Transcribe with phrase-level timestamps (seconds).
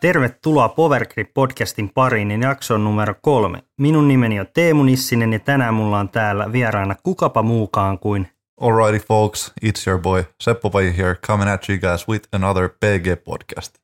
[0.00, 3.62] Tervetuloa Powergrip podcastin pariin, niin jakson numero kolme.
[3.80, 8.28] Minun nimeni on Teemu Nissinen ja tänään mulla on täällä vieraana kukapa muukaan kuin
[8.60, 13.24] Alrighty folks, it's your boy Seppo Pai here coming at you guys with another PG
[13.24, 13.74] podcast.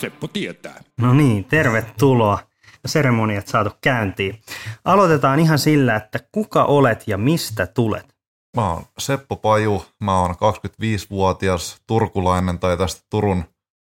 [0.00, 0.80] Seppo tietää.
[1.00, 2.38] No niin, tervetuloa.
[2.86, 4.40] Seremoniat saatu käyntiin.
[4.84, 8.14] Aloitetaan ihan sillä, että kuka olet ja mistä tulet?
[8.56, 13.44] Mä oon Seppo Paju, mä oon 25-vuotias turkulainen tai tästä Turun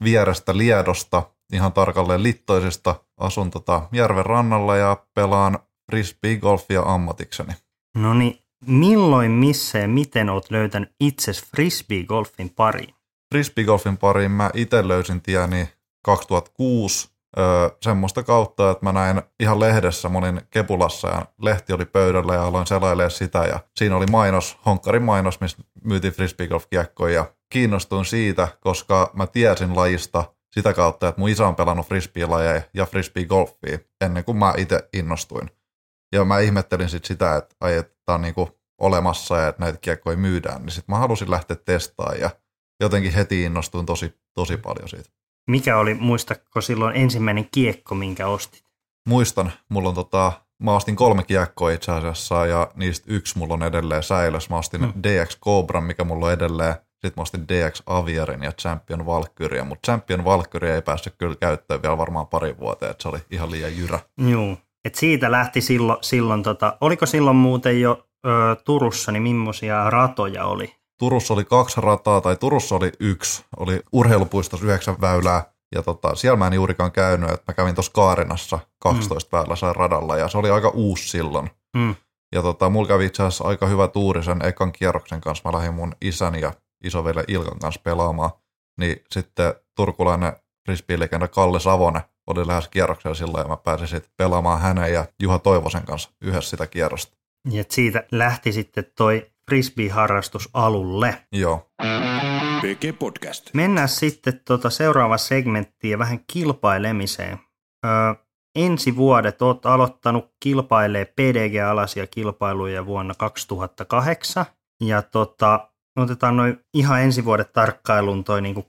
[0.04, 1.24] vierestä Liedosta,
[1.54, 2.96] ihan tarkalleen Littoisesta.
[3.18, 5.60] Asun tota järven rannalla ja pelaan
[5.92, 7.54] frisbee-golfia ammatikseni.
[7.98, 12.96] No niin, milloin, missä ja miten oot löytänyt itses frisbee-golfin pariin?
[13.34, 15.70] Frisbee-golfin pariin mä itse löysin tieni
[16.04, 21.86] 2006 öö, semmoista kautta, että mä näin ihan lehdessä, mä olin Kepulassa ja lehti oli
[21.86, 27.26] pöydällä ja aloin selailemaan sitä ja siinä oli mainos, Honkkarin mainos, missä myytiin frisbeegolf-kiekkoja ja
[27.50, 32.86] kiinnostuin siitä, koska mä tiesin lajista sitä kautta, että mun isä on pelannut frisbee-lajeja ja
[32.86, 35.52] frisbee-golfia ennen kuin mä itse innostuin.
[36.14, 38.50] Ja mä ihmettelin sit sitä, että ai, että tää on niinku
[38.82, 42.30] olemassa ja että näitä kiekkoja myydään, niin sit mä halusin lähteä testaamaan ja
[42.80, 45.10] jotenkin heti innostuin tosi, tosi paljon siitä.
[45.50, 48.64] Mikä oli, muistatko silloin ensimmäinen kiekko, minkä ostit?
[49.08, 50.32] Muistan, mulla on tota,
[50.64, 54.50] mä ostin kolme kiekkoa itse asiassa ja niistä yksi mulla on edelleen säilössä.
[54.50, 55.04] Mä ostin Hmm.
[55.04, 56.76] DX Cobra, mikä mulla on edelleen.
[57.06, 61.82] Sitten mä ostin DX Avierin ja Champion Valkyria, mutta Champion Valkyria ei päässyt kyllä käyttöön
[61.82, 64.00] vielä varmaan pari vuoteen, että se oli ihan liian jyrä.
[64.18, 64.58] Joo.
[64.86, 70.46] Et siitä lähti silloin, silloin tota, oliko silloin muuten jo ö, Turussa, niin millaisia ratoja
[70.46, 70.76] oli?
[71.00, 75.44] Turussa oli kaksi rataa, tai Turussa oli yksi, oli urheilupuistossa yhdeksän väylää,
[75.76, 79.42] ja tota, siellä mä en juurikaan käynyt, että mä kävin tuossa Kaarinassa 12 mm.
[79.42, 81.50] väylässä radalla, ja se oli aika uusi silloin.
[81.78, 81.96] Mm.
[82.36, 85.50] Ja tota, mulla kävi itse asiassa aika hyvä tuuri sen ekan kierroksen kanssa.
[85.50, 88.32] Mä lähdin mun isän ja isovelle Ilkan kanssa pelaamaan.
[88.80, 90.34] Niin sitten turkulainen
[90.66, 95.40] frisbee-legenda Kalle Savonen oli lähes kierroksella silloin ja mä pääsin sitten pelaamaan hänen ja Juha
[95.40, 97.18] Toivosen kanssa yhdessä sitä kierrosta.
[97.52, 101.26] Ja siitä lähti sitten toi frisbee-harrastus alulle.
[101.32, 101.70] Joo.
[102.62, 103.54] PG Podcast.
[103.54, 107.40] Mennään sitten tota seuraava segmenttiin ja vähän kilpailemiseen.
[107.86, 107.90] Ö,
[108.56, 114.46] ensi vuodet olet aloittanut kilpailee PDG-alaisia kilpailuja vuonna 2008.
[114.82, 118.60] Ja tota, otetaan noin ihan ensi vuodet tarkkailun toi niin 2008-2011.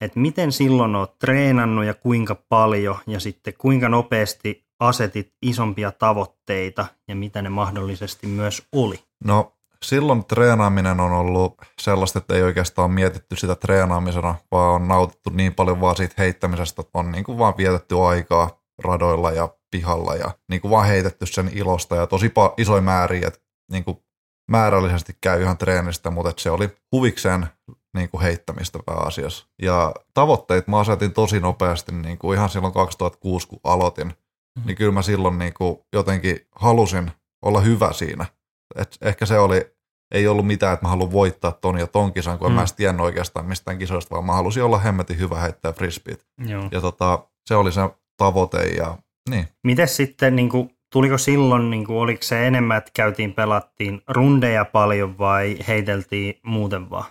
[0.00, 6.86] Että miten silloin olet treenannut ja kuinka paljon ja sitten kuinka nopeasti asetit isompia tavoitteita
[7.08, 9.00] ja mitä ne mahdollisesti myös oli.
[9.24, 9.52] No
[9.82, 15.54] silloin treenaaminen on ollut sellaista, että ei oikeastaan mietitty sitä treenaamisena, vaan on nautittu niin
[15.54, 18.50] paljon vaan siitä heittämisestä, että on niin kuin vaan vietetty aikaa
[18.84, 23.28] radoilla ja pihalla ja niin kuin vaan heitetty sen ilosta ja tosi pa- isoja määriä,
[23.28, 23.40] että
[23.70, 23.98] niin kuin
[24.50, 27.46] määrällisesti käy ihan treenistä, mutta että se oli huvikseen
[27.94, 29.46] niin kuin heittämistä pääasiassa.
[29.62, 34.66] Ja tavoitteet mä asetin tosi nopeasti niin kuin ihan silloin 2006, kun aloitin, mm-hmm.
[34.66, 37.12] niin kyllä mä silloin niin kuin jotenkin halusin
[37.42, 38.26] olla hyvä siinä.
[38.76, 39.76] Et ehkä se oli,
[40.14, 42.52] ei ollut mitään, että mä haluan voittaa ton ja ton kisan, kun mm.
[42.52, 42.56] Mm.
[42.56, 46.26] mä en tiennyt oikeastaan mistään kisoista, vaan mä halusin olla hemmetin hyvä heittää frisbeet.
[46.46, 46.68] Joo.
[46.72, 47.80] Ja tota, se oli se
[48.16, 48.98] tavoite ja
[49.30, 49.48] niin.
[49.64, 54.64] Miten sitten, niin kuin, tuliko silloin, niin kuin, oliko se enemmän, että käytiin, pelattiin rundeja
[54.64, 57.04] paljon vai heiteltiin muuten vaan?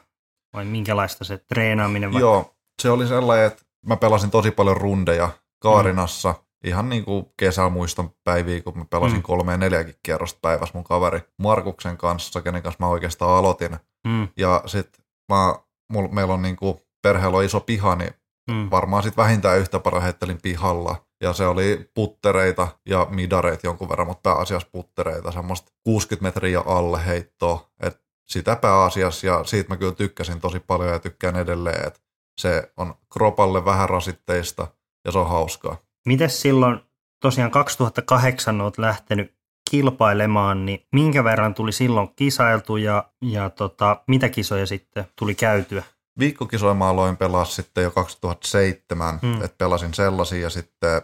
[0.54, 2.22] Vai minkälaista se treenaaminen vai?
[2.22, 5.30] Joo, se oli sellainen, että mä pelasin tosi paljon rundeja
[5.60, 6.70] Kaarinassa, mm.
[6.70, 9.24] ihan niin kuin kesämuiston päiviä, kun mä pelasin Mm.
[9.24, 13.78] kolme ja neljäkin kierrosta päivässä mun kaveri Markuksen kanssa, kenen kanssa mä oikeastaan aloitin.
[14.08, 14.90] Mm, Ja sit
[15.32, 15.56] mä,
[15.92, 18.12] mul, meillä on niin kuin, perheellä on iso piha, niin
[18.52, 20.96] mm, varmaan sit vähintään yhtä paljon heittelin pihalla.
[21.22, 27.06] Ja se oli puttereita ja midareita jonkun verran, mutta pääasiassa puttereita, semmoista 60 metriä alle
[27.06, 27.70] heittoa.
[27.80, 32.00] Et sitä pääasiassa ja siitä mä kyllä tykkäsin tosi paljon ja tykkään edelleen, että
[32.42, 34.68] se on kropalle vähän rasitteista
[35.06, 35.78] ja se on hauskaa.
[36.06, 36.80] Miten silloin,
[37.22, 39.38] tosiaan 2008 olet lähtenyt
[39.72, 45.84] kilpailemaan, niin minkä verran tuli silloin kisailtu ja, ja tota, mitä kisoja sitten tuli käytyä?
[46.20, 49.28] Viikkokisoja mä aloin pelaa sitten jo 2007, Mm.
[49.30, 49.44] mm.
[49.44, 51.02] että pelasin sellaisia ja sitten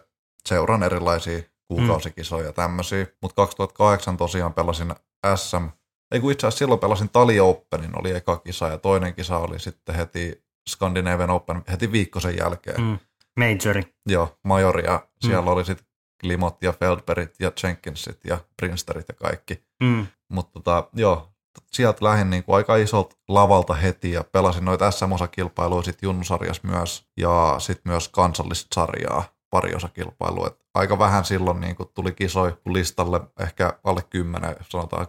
[0.48, 3.07] seuran erilaisia kuukausikisoja ja tämmöisiä.
[3.21, 4.94] Mutta 2008 tosiaan pelasin
[5.36, 5.65] SM,
[6.12, 9.60] ei kun itse asiassa silloin pelasin Tali Openin, oli eka kisa ja toinen kisa oli
[9.60, 12.81] sitten heti Scandinavian Open heti viikko sen jälkeen.
[12.81, 12.88] Mm.
[12.88, 13.00] Mm,
[13.39, 13.83] majori.
[14.06, 15.45] Joo, Majori ja siellä Mm.
[15.45, 15.51] mm.
[15.54, 15.86] oli sitten
[16.21, 19.63] Klimot ja Feldberit ja Jenkinsit ja Prinsterit ja kaikki.
[19.83, 21.32] Mm, Mutta tota, joo,
[21.71, 27.55] sieltä lähdin niinku aika isolta lavalta heti ja pelasin noita SM-osakilpailuja sitten junnusarjassa myös ja
[27.57, 30.47] sitten myös kansallista sarjaa pari osakilpailua.
[30.47, 35.07] Et aika vähän silloin niinku tuli kisoi listalle, ehkä alle 10, sanotaan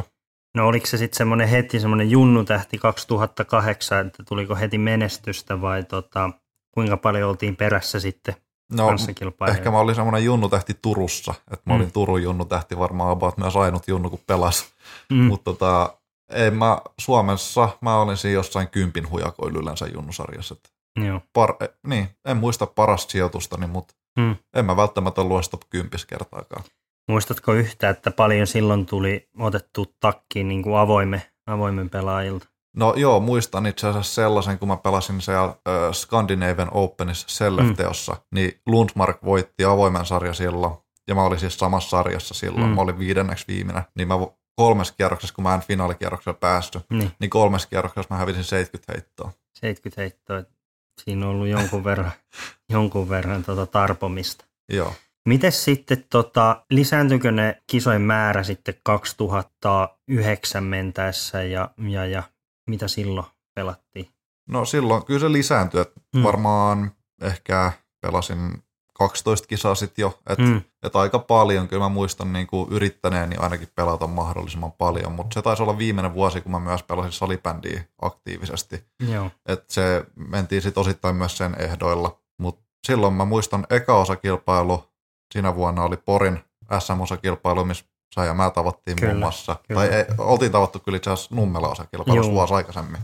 [0.00, 0.02] 6-8.
[0.54, 6.30] No oliko se sitten semmoinen heti semmoinen junnutähti 2008, että tuliko heti menestystä vai tota,
[6.74, 8.34] kuinka paljon oltiin perässä sitten
[8.76, 8.88] No,
[9.48, 11.80] ehkä mä olin semmoinen junnutähti Turussa, että mä Mm.
[11.80, 14.64] olin Turun junnutähti varmaan about myös ainut junnu, kun pelas.
[15.12, 15.96] Mm, Mutta tota,
[16.32, 20.56] ei mä Suomessa, mä olin siinä jossain kympin hujakoilla yleensä junnusarjassa.
[21.06, 21.20] Joo.
[21.32, 24.36] Par, eh, niin, en muista parasta sijoitustani, mutta Mm.
[24.54, 26.64] en mä välttämättä ollut edes top 10 kertaakaan.
[27.08, 32.46] Muistatko yhtä, että paljon silloin tuli otettu takkiin niin kuin avoimen, avoimen pelaajilta?
[32.76, 38.18] No joo, muistan itse asiassa sellaisen, kun mä pelasin siellä äh, Scandinavian Openissa Selefteossa, mm.
[38.34, 40.74] niin Lundmark voitti avoimen sarja silloin,
[41.08, 42.74] ja mä olin siis samassa sarjassa silloin, Mm.
[42.74, 44.14] mä olin viidenneksi viimeinen, niin mä
[44.56, 49.32] kolmessa kierroksessa, kun mä en finaalikierroksella päässyt, Niin, niin kolmessa kierroksessa mä hävisin 70 heittoa.
[49.54, 50.42] 70 heittoa.
[51.04, 52.10] Siinä on ollut jonkun verran,
[52.70, 54.44] jonkun verran tota tarpomista.
[54.72, 54.94] Joo.
[55.28, 62.22] Miten sitten, tota, lisääntyykö ne kisojen määrä sitten 2009 mentäessä ja, ja, ja
[62.66, 64.08] mitä silloin pelattiin?
[64.48, 66.22] No silloin kyllä se lisääntyi, että Mm.
[66.22, 68.62] varmaan ehkä pelasin
[68.94, 70.60] 12 kisaa sitten jo, että Mm.
[70.82, 75.42] et aika paljon, kyllä mä muistan niin kuin yrittäneeni ainakin pelata mahdollisimman paljon, mutta se
[75.42, 78.84] taisi olla viimeinen vuosi, kun mä myös pelasin salibändiä aktiivisesti,
[79.46, 84.84] että se mentiin sitten osittain myös sen ehdoilla, mutta silloin mä muistan eka osakilpailu,
[85.32, 86.40] siinä vuonna oli Porin
[86.78, 87.84] SM-osakilpailu, missä
[88.14, 89.80] sä ja mä tavattiin Kyllä, muun muassa, kyllä.
[89.80, 92.34] tai ei, oltiin tavattu kyllä itse asiassa Nummela osakilpailussa Juu.
[92.38, 93.00] vuosi aikaisemmin,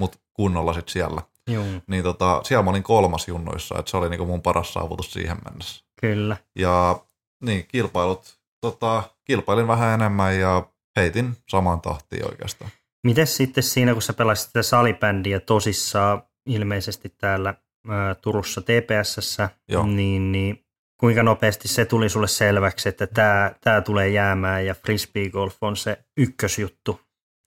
[0.00, 4.08] mutta kunnolla sitten siellä Joo, niin tota, siellä mä olin kolmas junnuissa, että se oli
[4.10, 5.84] niinku mun paras saavutus siihen mennessä.
[6.00, 6.36] kyllä.
[6.58, 7.00] Ja
[7.44, 10.66] niin, kilpailut, tota, kilpailin vähän enemmän ja
[10.96, 12.70] heitin saman tahtiin oikeastaan.
[13.06, 17.54] Miten sitten siinä, kun sä pelasit sitä salibändiä tosissaan ilmeisesti täällä
[17.88, 19.86] ää, Turussa TPSssä, Joo.
[19.86, 20.65] niin, niin
[21.00, 25.76] kuinka nopeasti se tuli sulle selväksi, että tämä, tämä tulee jäämään ja frisbee golf on
[25.76, 27.00] se ykkösjuttu?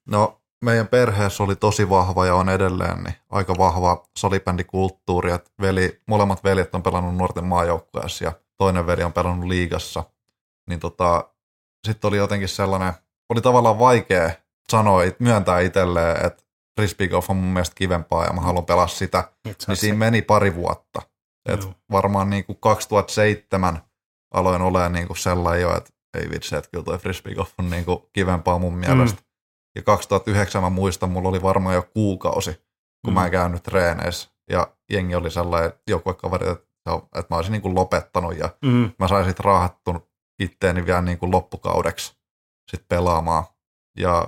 [0.07, 6.01] No, meidän perheessä oli tosi vahva ja on edelleen niin aika vahva salibändikulttuuri, että veli,
[6.07, 10.03] molemmat veljet on pelannut nuorten maajoukkueessa ja toinen veli on pelannut liigassa.
[10.69, 11.29] Niin tota,
[11.87, 12.93] sitten oli jotenkin sellainen,
[13.29, 14.31] oli tavallaan vaikea
[14.71, 16.43] sanoa, myöntää itselleen, että
[16.79, 19.31] frisbee golf on mun mielestä kivempaa ja mä haluan pelaa sitä.
[19.45, 21.01] Niin siinä meni pari vuotta.
[21.45, 21.73] Et Joo.
[21.91, 23.81] varmaan niin kuin 2007
[24.33, 27.69] aloin olemaan niin kuin sellainen jo, että ei vitsi, että kyllä toi frisbee golf on
[27.69, 29.21] niin kuin kivempaa mun mielestä.
[29.21, 29.25] Mm.
[29.75, 32.63] Ja 2009 mä muistan, mulla oli varmaan jo kuukausi, kun
[33.07, 33.09] Mm.
[33.09, 33.13] mm.
[33.13, 34.29] mä en käynyt treeneissä.
[34.51, 36.67] Ja jengi oli sellainen, joku kaveri, että,
[37.15, 39.95] että mä olisin niin kuin lopettanut ja Mm, mä sain sitten raahattu
[40.39, 42.17] itteeni vielä niin kuin loppukaudeksi
[42.71, 43.43] sit pelaamaan.
[43.97, 44.27] Ja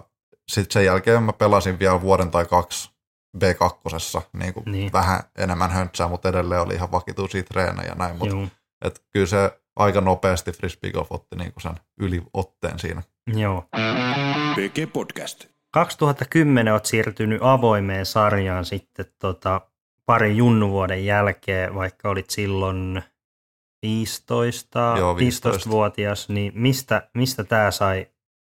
[0.52, 2.92] sitten sen jälkeen mä pelasin vielä vuoden tai kaksi
[3.38, 4.72] B2, niin kuin Niin.
[4.72, 4.94] niin.
[4.94, 8.16] vähän enemmän höntsää, mutta edelleen oli ihan vakituisia treenejä ja näin.
[8.18, 8.36] Mutta
[8.82, 13.04] et kyllä se aika nopeasti frisbee golf otti niin kuin sen yliotteen siinä.
[13.28, 13.62] joo.
[14.56, 15.46] PG Podcast.
[15.74, 19.62] 2010 olet siirtynyt avoimeen sarjaan sitten tota,
[20.06, 23.04] parin junnuvuoden jälkeen, vaikka olit silloin
[23.82, 25.66] 15, Joo, 15.
[25.70, 28.08] 15-vuotias, niin mistä, mistä tämä sai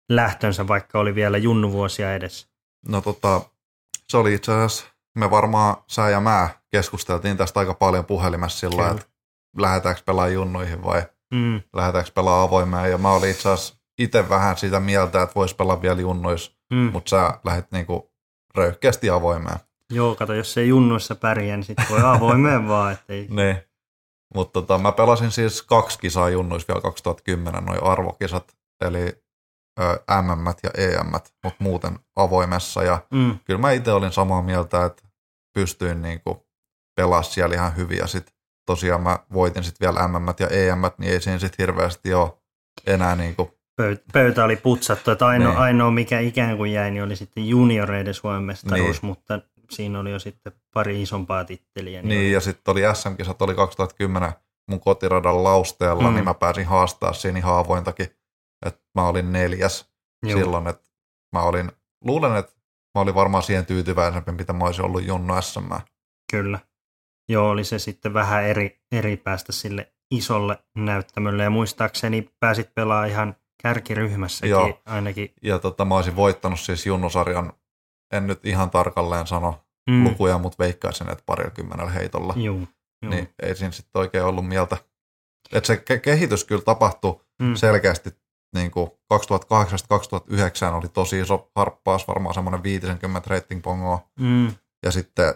[0.09, 2.47] lähtönsä, vaikka oli vielä junnuvuosia edessä?
[2.87, 3.41] No tota,
[4.09, 4.85] se oli itse asiassa,
[5.17, 8.91] me varmaan sä ja mä keskusteltiin tästä aika paljon puhelimessa sillä Kyllä.
[8.91, 9.05] että
[9.57, 12.91] lähdetäänkö pelaa junnuihin vai Mm, lähdetäänkö pelaa avoimeen.
[12.91, 16.77] Ja mä olin itse asiassa itse vähän sitä mieltä, että vois pelaa vielä junnuissa, mm.
[16.77, 18.11] mutta sä lähdit niinku
[18.55, 19.59] röyhkeästi avoimeen.
[19.89, 23.27] Joo, kato, jos ei junnuissa pärjää, niin sitten voi avoimeen vaan, ettei...
[23.29, 23.57] Niin.
[24.35, 29.23] Mutta tota, mä pelasin siis kaksi kisaa junnuissa vielä 2010, noin arvokisat, eli
[30.21, 32.83] MM ja EM, mutta muuten avoimessa.
[32.83, 35.03] Ja Mm, kyllä mä itse olin samaa mieltä, että
[35.53, 36.47] pystyin niinku
[36.95, 37.97] pelaa siellä ihan hyvin.
[37.97, 38.33] Ja sit
[38.65, 42.33] tosiaan mä voitin sitten vielä MM ja EM, niin ei siinä sitten hirveästi ole
[42.87, 45.59] enää niinku, pöytä, pöytä oli putsattu, että ainoa, Niin.
[45.59, 49.09] ainoa mikä ikään kuin jäi, niin oli sitten junioreiden Suomen mestaruus, Niin.
[49.09, 49.39] mutta
[49.71, 52.01] siinä oli jo sitten pari isompaa titteliä.
[52.01, 54.31] niin ja sitten oli SM-kisat, oli 2010
[54.69, 56.13] mun kotiradan lausteella, Mm.
[56.15, 58.07] niin mä pääsin haastaa siinä ihan avointakin,
[58.99, 59.89] mä olin neljäs
[60.23, 60.39] Joo.
[60.39, 60.89] silloin, että
[61.35, 61.71] mä olin,
[62.05, 62.51] luulen, että
[62.95, 65.73] mä olin varmaan siihen tyytyväisempi, mitä mä olisin ollut Junnu SM.
[66.31, 66.59] Kyllä.
[67.29, 71.43] Joo, oli se sitten vähän eri, eri päästä sille isolle näyttämölle.
[71.43, 74.81] Ja muistaakseni pääsit pelaamaan ihan kärkiryhmässäkin Joo.
[74.85, 75.33] ainakin.
[75.41, 77.53] Ja tota, mä olisin voittanut siis Junnusarjan,
[78.13, 80.03] en nyt ihan tarkalleen sano Mm.
[80.03, 82.33] lukuja, mutta veikkaisin, että parikymmenellä heitolla.
[82.37, 82.55] Joo,
[83.01, 83.11] joo.
[83.11, 84.77] Niin ei siinä sitten oikein ollut mieltä.
[85.53, 87.55] Että se ke- kehitys kyllä tapahtui Mm.
[87.55, 88.09] selkeästi
[88.55, 94.51] niin kuin 2008-2009 oli tosi iso harppaus, varmaan semmoinen 50 rating pongoa, Mm.
[94.85, 95.33] ja sitten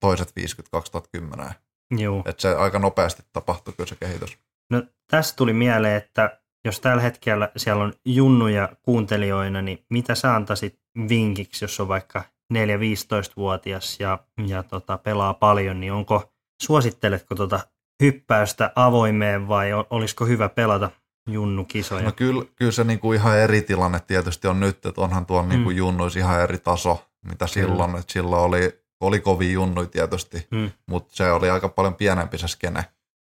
[0.00, 1.50] toiset 50 2010.
[1.98, 2.22] Joo.
[2.26, 4.38] Että se aika nopeasti tapahtui kyllä se kehitys.
[4.70, 10.34] No tästä tuli mieleen, että jos tällä hetkellä siellä on junnuja kuuntelijoina, niin mitä sä
[10.34, 17.60] antaisit vinkiksi, jos on vaikka 4-15-vuotias ja, ja tota, pelaa paljon, niin onko, suositteletko tota
[18.02, 20.90] hyppäystä avoimeen vai olisiko hyvä pelata
[21.26, 22.04] junnukisoja?
[22.04, 25.70] No kyllä, kyllä se niinku ihan eri tilanne tietysti on nyt, että onhan tuolla niinku
[25.70, 25.76] mm.
[25.76, 28.00] junnuissa ihan eri taso, mitä silloin, kyllä.
[28.00, 30.70] että silloin oli, oli kovin junnui tietysti, mm.
[30.86, 32.84] mutta se oli aika paljon pienempi se skene.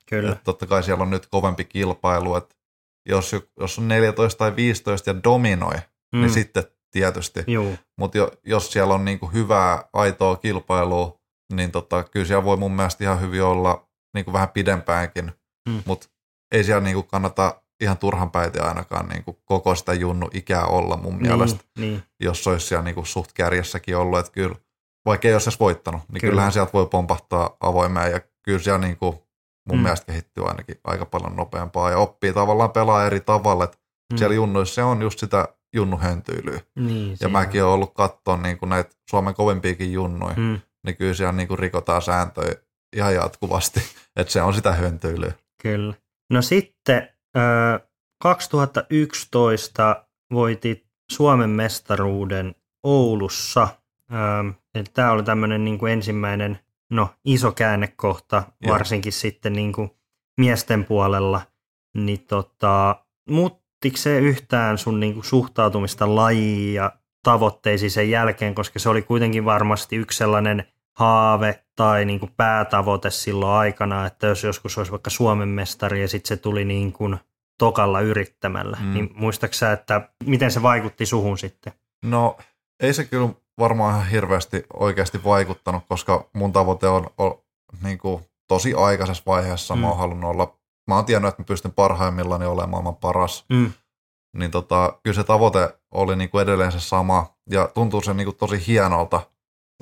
[0.09, 0.33] Kyllä.
[0.33, 2.55] Et totta kai siellä on nyt kovempi kilpailu, että
[3.09, 5.83] jos, jos on 14 tai 15 ja dominoi, niin
[6.15, 6.21] mm.
[6.21, 7.41] niin sitten tietysti.
[7.99, 11.21] Mutta jo, jos siellä on niinku hyvää, aitoa kilpailua,
[11.53, 15.33] niin tota, kyllä siellä voi mun mielestä ihan hyvin olla niinku vähän pidempäänkin.
[15.69, 15.83] Mm.
[15.87, 16.09] Mutta
[16.53, 21.19] ei siellä niinku kannata ihan turhan päitä ainakaan niinku koko sitä junnu ikää olla mun
[21.19, 21.65] niin, mielestä.
[21.79, 22.03] Niin.
[22.21, 24.57] Jos olisi siellä niinku suht kärjessäkin ollut, että kyllä,
[25.07, 26.31] vaikka ei olisi edes voittanut, niin kyllä.
[26.31, 29.27] kyllähän sieltä voi pompahtaa avoimeen ja kyllä siellä niinku
[29.69, 29.83] mun mm.
[29.83, 33.79] mielestä kehittyy ainakin aika paljon nopeampaa ja oppii tavallaan pelaa eri tavalla, että
[34.13, 34.17] mm.
[34.17, 36.61] siellä junnuissa se on just sitä junnuhöntyilyä.
[36.77, 40.61] Niin, ja mäkin olen ollut katsoa niin näitä Suomen kovimpiakin junnuja, mm.
[40.87, 42.55] niin kyllä siellä niin kuin rikotaan sääntöjä
[42.97, 43.81] ihan jatkuvasti,
[44.17, 45.33] että se on sitä höntyilyä.
[45.63, 45.95] Kyllä.
[46.31, 47.09] No sitten
[48.23, 53.69] 2011 voitit Suomen mestaruuden Oulussa.
[54.95, 56.59] Tämä oli tämmöinen niin kuin ensimmäinen
[56.91, 58.75] no, iso käännekohta, Joo.
[58.75, 59.91] varsinkin sitten niin kuin
[60.41, 61.43] miesten puolella.
[61.97, 68.79] Niin tota, muuttiko se yhtään sun niin kuin suhtautumista lajiin ja tavoitteisiin sen jälkeen, koska
[68.79, 70.65] se oli kuitenkin varmasti yksi sellainen
[70.97, 76.09] haave tai niin kuin päätavoite silloin aikana, että jos joskus olisi vaikka Suomen mestari ja
[76.09, 77.19] sitten se tuli niin kuin
[77.59, 78.95] tokalla yrittämällä, mm.
[78.95, 81.73] niin muistaaksä, että miten se vaikutti suhun sitten?
[82.05, 82.37] No
[82.83, 83.29] ei se kyllä
[83.59, 87.39] varmaan ihan hirveästi oikeasti vaikuttanut, koska mun tavoite on, on
[87.83, 89.75] niin kuin, tosi aikaisessa vaiheessa.
[89.75, 89.81] Mm.
[89.81, 90.57] Mä oon halunnut olla,
[90.89, 93.45] mä oon tiennyt, että mä pystyn parhaimmillaan olemaan maailman paras.
[93.49, 93.73] Mm.
[94.37, 97.27] Niin tota, kyllä se tavoite oli niin kuin edelleen se sama.
[97.51, 99.21] Ja tuntuu se niin kuin tosi hienolta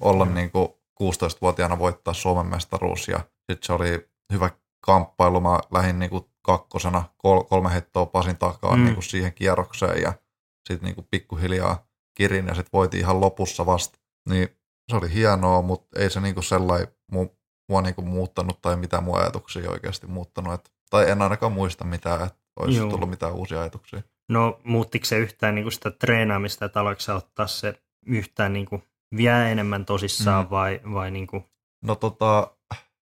[0.00, 0.34] olla mm.
[0.34, 0.68] niin kuin
[1.02, 3.08] 16-vuotiaana voittaa Suomen mestaruus.
[3.08, 5.40] Ja sitten se oli hyvä kamppailu.
[5.40, 8.84] Mä lähdin niin kuin kakkosena kol- kolme heittoa Pasin takaa mm.
[8.84, 10.02] niin kuin siihen kierrokseen.
[10.02, 10.12] Ja
[10.68, 13.98] sitten niin kuin pikkuhiljaa kirin ja sitten voitiin ihan lopussa vasta.
[14.28, 14.48] Niin
[14.90, 17.28] se oli hienoa, mutta ei se niinku sellainen mu,
[17.68, 20.54] mua niinku muuttanut tai mitään mua ajatuksia oikeasti muuttanut.
[20.54, 22.90] Et, tai en ainakaan muista mitään, että olisi Joo.
[22.90, 24.02] tullut mitään uusia ajatuksia.
[24.28, 28.82] No muuttiko se yhtään niinku sitä treenaamista, että aloiko ottaa se yhtään niinku
[29.16, 30.50] vielä enemmän tosissaan mm.
[30.50, 31.42] vai, vai niinku?
[31.85, 32.56] No tota,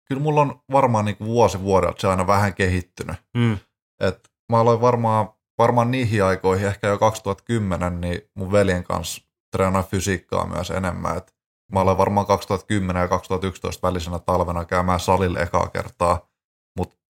[0.09, 3.17] kyllä mulla on varmaan niinku vuosi vuodelta se aina vähän kehittynyt.
[3.37, 3.59] Mm.
[4.01, 9.23] Et mä aloin varmaan varmaan niihin aikoihin, ehkä jo 2010, niin mun veljen kanssa
[9.57, 11.17] treenaa fysiikkaa myös enemmän.
[11.17, 11.35] Et
[11.73, 16.29] mä olen varmaan 2010 ja 2011 välisenä talvena käymään salille ekaa kertaa,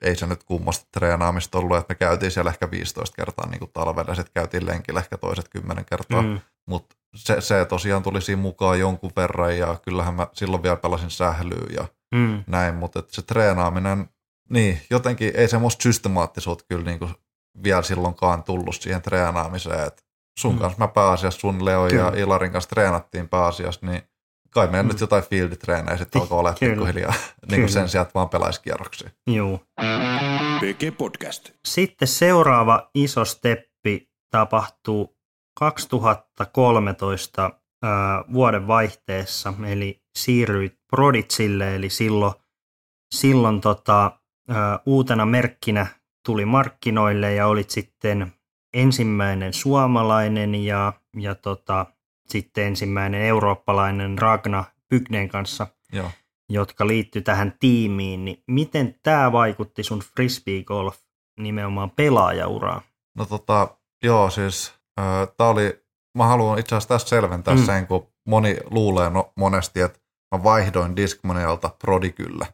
[0.04, 3.70] ei se nyt kummasta treenaamista ollut, että me käytiin siellä ehkä 15 kertaa niin kuin
[3.72, 6.22] talvella ja sitten käytiin lenkillä ehkä toiset 10 kertaa.
[6.22, 6.40] Mm.
[6.66, 11.10] Mutta se, se tosiaan tuli siinä mukaan jonkun verran ja kyllähän mä silloin vielä pelasin
[11.10, 12.44] sählyä ja mm.
[12.46, 14.08] näin, mutta se treenaaminen,
[14.50, 17.14] niin jotenkin ei semmoista systemaattisuutta kyllä niin kuin
[17.62, 19.86] vielä silloinkaan tullut siihen treenaamiseen.
[19.86, 20.06] Et
[20.38, 20.58] sun mm.
[20.58, 22.02] kanssa mä pääasiassa, sun Leo Kyllä.
[22.02, 24.02] ja Ilarin kanssa treenattiin pääasiassa, niin
[24.50, 24.88] kai meidän mm.
[24.88, 27.14] nyt jotain fielditreenejä sitten alkoi olla pikkuhiljaa
[27.50, 29.10] niin kuin sen sijaan, että vaan pelaisi kierroksia.
[29.26, 29.60] Joo.
[30.98, 31.50] Podcast.
[31.64, 35.16] Sitten seuraava iso steppi tapahtuu
[35.58, 37.90] 2013 äh,
[38.32, 42.32] vuoden vaihteessa, eli siirryit Proditsille, eli silloin,
[43.14, 44.06] silloin tota,
[44.50, 45.86] äh, uutena merkkinä
[46.26, 48.32] tuli markkinoille ja olit sitten
[48.74, 51.86] ensimmäinen suomalainen ja, ja tota,
[52.30, 56.10] sitten ensimmäinen eurooppalainen Ragna Bygnen kanssa, Joo.
[56.48, 58.24] jotka liittyi tähän tiimiin.
[58.24, 60.96] Niin miten tämä vaikutti sun frisbee golf
[61.40, 62.82] nimenomaan pelaajauraan?
[63.16, 63.68] No tota,
[64.04, 65.84] joo siis äh, tämä oli,
[66.18, 67.66] mä haluan itse asiassa tässä selventää mm.
[67.66, 69.98] sen, kun moni luulee no, monesti, että
[70.34, 72.46] mä vaihdoin Discmanialta Prodigylle.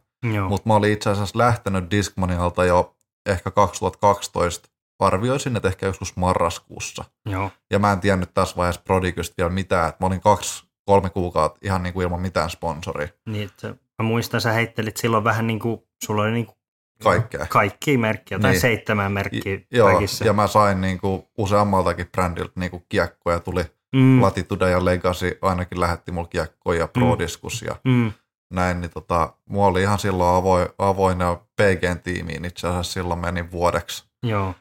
[0.49, 4.69] Mutta mä olin itse asiassa lähtenyt Discmanialta jo ehkä 2012
[4.99, 7.05] arvioisin, että ehkä joskus marraskuussa.
[7.25, 7.51] Joo.
[7.71, 11.59] Ja mä en tiennyt tässä vaiheessa Prodigystä vielä mitään, että mä olin kaksi, kolme kuukautta
[11.63, 13.07] ihan niin kuin ilman mitään sponsoria.
[13.29, 16.57] Niin, että mä muistan, sä heittelit silloin vähän niin kuin, sulla oli niin kuin
[17.03, 17.45] Kaikkea.
[17.49, 18.61] Kaikki merkkiä, tai niin.
[18.61, 20.25] seitsemän merkkiä Joo, väkissä.
[20.25, 23.63] ja mä sain niin kuin useammaltakin brändiltä niin kuin kiekkoja, tuli
[23.95, 24.21] mm.
[24.21, 28.11] Latitude ja Legacy, ainakin lähetti mulle kiekkoja ja Prodiskus ja mm
[28.53, 31.17] näin, niin tota, mulla oli ihan silloin avoin, avoin
[31.55, 34.03] PGn tiimiin itse asiassa silloin meni vuodeksi.
[34.23, 34.55] Joo.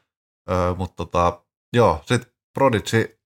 [0.53, 1.43] Öö, mutta tota,
[1.73, 3.19] joo, sitten Prodigy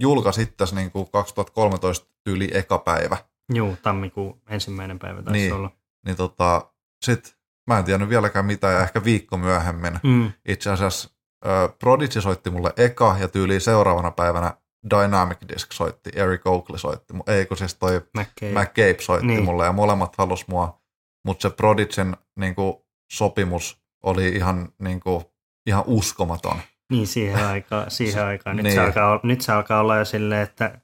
[0.00, 3.16] julkaisi sitten niin kuin 2013 yli eka päivä.
[3.52, 5.70] Joo, tammikuun ensimmäinen päivä taisi niin, olla.
[6.06, 6.72] Niin tota,
[7.04, 7.36] sit
[7.66, 10.32] mä en tiennyt vieläkään mitä ja ehkä viikko myöhemmin mm.
[10.48, 11.10] itse asiassa
[11.46, 14.54] ö, Prodigy soitti mulle eka ja tyyliin seuraavana päivänä
[14.90, 18.60] Dynamic Disc soitti, Eric Oakley soitti, ei kun siis toi McCabe.
[18.60, 19.44] McCabe soitti Niin.
[19.44, 20.80] mulle ja molemmat halus mua,
[21.24, 25.31] mutta se Prodigyn niinku, sopimus oli ihan, niinku,
[25.66, 26.58] ihan uskomaton.
[26.90, 28.56] Niin siihen aikaan, siihen aikaan.
[28.56, 28.74] Nyt, Niin.
[28.74, 30.80] se alkaa, nyt se alkaa olla jo silleen, että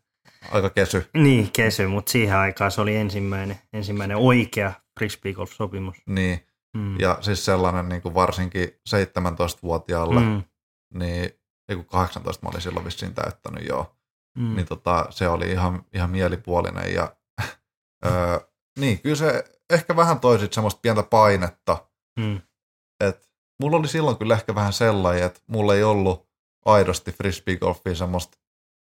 [0.53, 1.11] Aika kesy.
[1.15, 5.97] niin kesy, mutta siihen aikaan se oli ensimmäinen, ensimmäinen oikea frisbee sopimus.
[6.07, 6.47] Niin.
[6.77, 7.01] Mm.
[7.01, 10.43] Ja siis sellainen niinku varsinkin 17-vuotiaalle, mm.
[10.95, 11.31] niin
[11.75, 13.95] kun 18 mä olin silloin vissiin täyttänyt joo,
[14.39, 14.55] Mm.
[14.57, 17.17] niin tota, se oli ihan, ihan mielipuolinen ja
[18.07, 18.39] öö,
[18.79, 21.87] niin, kyllä se ehkä vähän toi sit semmoista pientä painetta,
[22.19, 22.41] Mm.
[23.01, 23.28] että
[23.61, 26.29] mulla oli silloin kyllä ehkä vähän sellainen, että mulla ei ollut
[26.65, 28.39] aidosti frisbeegolfiin semmoista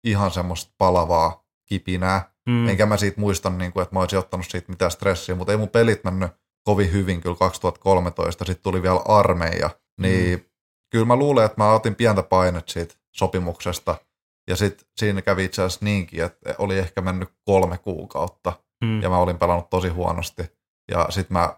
[0.03, 2.69] ihan semmoista palavaa kipinää, Mm.
[2.69, 5.57] enkä mä siitä muista, niin kuin, että mä olisin ottanut siitä mitään stressiä, mutta ei
[5.57, 6.31] mun pelit mennyt
[6.63, 9.69] kovin hyvin kyllä 2013, sitten tuli vielä armeija,
[10.01, 10.45] niin mm.
[10.91, 13.95] kyllä mä luulen, että mä otin pientä painet siitä sopimuksesta,
[14.49, 19.01] ja sitten siinä kävi itse asiassa niinkin, että oli ehkä mennyt kolme kuukautta, Mm.
[19.01, 20.43] ja mä olin pelannut tosi huonosti,
[20.91, 21.55] ja sitten mä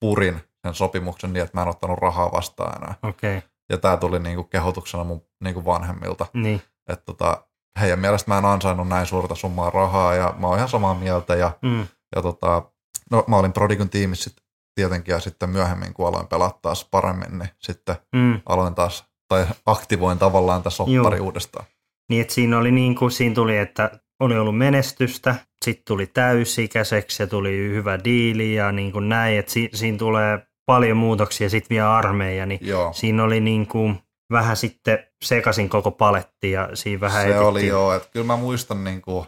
[0.00, 2.94] purin sen sopimuksen niin, että mä en ottanut rahaa vastaan enää.
[3.02, 3.40] Okay.
[3.70, 6.62] Ja tää tuli niinku kehotuksena mun niinku vanhemmilta, niin.
[6.88, 7.44] että tota,
[7.80, 11.34] heidän mielestä mä en ansainnut näin suurta summaa rahaa, ja mä oon ihan samaa mieltä,
[11.34, 11.86] ja Mm.
[12.16, 12.62] ja tota,
[13.10, 14.36] no mä olin Prodigyn tiimissä sit
[14.74, 18.40] tietenkin ja sitten myöhemmin kun aloin pelata taas paremmin, niin sitten Mm.
[18.46, 21.66] aloin taas, tai aktivoin tavallaan tässä oppari uudestaan.
[22.10, 23.90] Niin, että siinä oli niin kuin, siinä tuli, että
[24.20, 29.52] oli ollut menestystä, sitten tuli täysikäiseksi ja tuli hyvä diili ja niin kuin näin, että
[29.52, 33.98] si, siinä tulee paljon muutoksia, sitten vielä armeija, niin Joo, siinä oli niin kuin
[34.32, 37.46] vähän sitten sekaisin koko paletti ja siinä vähän se etittiin.
[37.48, 39.26] oli joo, että kyllä mä muistan niin kuin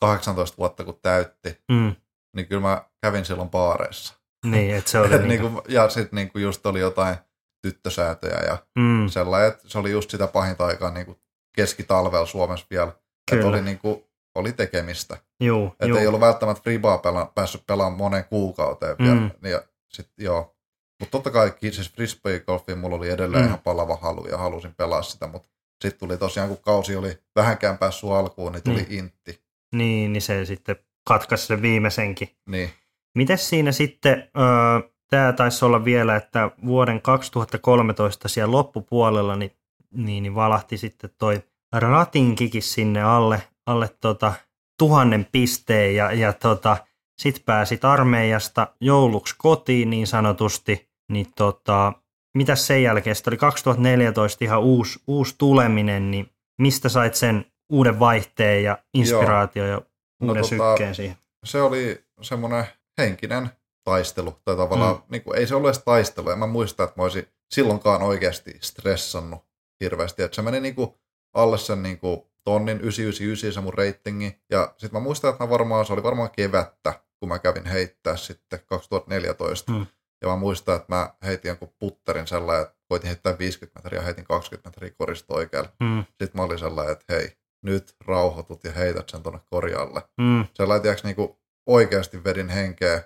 [0.00, 1.94] 18 vuotta kun täytti, Mm,
[2.36, 4.14] niin kyllä mä kävin silloin baareissa.
[4.46, 7.16] niin, että se oli Et niin kuin, ja sitten niin kuin just oli jotain
[7.62, 11.18] tyttösäätöjä ja mm, sellainen, että se oli just sitä pahinta aikaa niin kuin
[11.56, 12.92] keskitalvella Suomessa vielä.
[13.32, 14.04] Että oli, niin kuin,
[14.34, 15.16] oli tekemistä.
[15.42, 15.98] juu, Että juu.
[15.98, 19.14] ei ollut välttämättä fribaa pela, päässyt pelaamaan moneen kuukauteen vielä.
[19.14, 19.30] Mm.
[19.42, 20.53] Ja sit, joo.
[21.00, 23.46] Mutta totta kai siis frisbee-golfiin mulla oli edelleen Mm.
[23.48, 25.48] ihan palava halu ja halusin pelaa sitä, mutta
[25.82, 28.98] sitten tuli tosiaan, kun kausi oli vähänkään päässyt alkuun, niin tuli Mm.
[28.98, 29.40] intti.
[29.74, 30.76] Niin, niin se sitten
[31.08, 32.28] katkaisi sen viimeisenkin.
[32.48, 32.70] Niin,
[33.14, 39.52] Mites siinä sitten, öö, tämä taisi olla vielä, että vuoden 2013 siellä loppupuolella niin,
[39.94, 44.32] niin, niin valahti sitten toi ratinkikin sinne alle, alle tota,
[44.78, 46.76] tuhannen pisteen ja, ja tota,
[47.18, 51.92] sit pääsit armeijasta jouluksi kotiin niin sanotusti, niin tota,
[52.36, 57.98] mitäs sen jälkeen, sitten oli 2014 ihan uusi, uusi tuleminen, niin mistä sait sen uuden
[57.98, 59.82] vaihteen ja inspiraatio ja
[60.20, 61.16] No uuden tota, sykkeen siihen?
[61.44, 62.64] se oli semmoinen
[62.98, 63.50] henkinen
[63.84, 64.38] taistelu.
[64.44, 65.02] Tai tavallaan, Mm.
[65.10, 66.30] niin kuin, ei se ole edes taistelu.
[66.30, 69.44] En mä muista, että mä olisin silloinkaan oikeasti stressannut
[69.80, 70.22] hirveästi.
[70.22, 70.90] Että se meni niin kuin
[71.34, 74.38] alle sen niin kuin tonnin 999 se mun reitingi.
[74.50, 78.16] Ja sitten mä muistan, että mä varmaan, se oli varmaan kevättä, kun mä kävin heittää
[78.16, 79.72] sitten 2014.
[79.72, 79.86] Mm.
[80.22, 84.04] Ja mä muistan, että mä heitin jonkun putterin sellainen, että voitin heittää 50 metriä ja
[84.04, 85.68] heitin 20 metriä korista oikealle.
[85.80, 87.32] Mm, Sitten mä olin sellainen, että hei,
[87.62, 93.02] nyt rauhoitut ja heität sen tonne korjalle mm, sellainen, tiiäks, niinku oikeasti vedin henkeä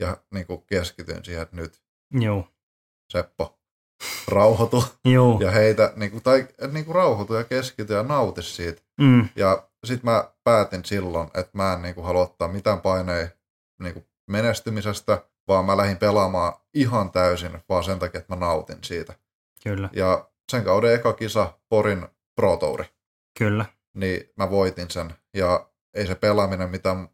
[0.00, 1.82] ja niinku keskityin siihen, että nyt
[2.20, 2.48] joo.
[3.12, 3.58] Seppo,
[4.28, 5.40] rauhoitu Joo.
[5.40, 8.82] ja heitä, niinku, tai et niinku rauhoitu ja keskity ja nauti siitä.
[9.00, 13.28] Mm, Ja sit mä päätin silloin, että mä en niinku halua ottaa mitään paineja
[13.78, 19.14] niinku menestymisestä, vaan mä lähdin pelaamaan ihan täysin vaan sen takia, että mä nautin siitä.
[19.62, 22.84] kyllä, Ja sen kauden eka kisa Porin Pro Touri.
[23.38, 23.64] kyllä.
[23.94, 25.14] niin mä voitin sen.
[25.34, 27.08] Ja ei se pelaaminen mitään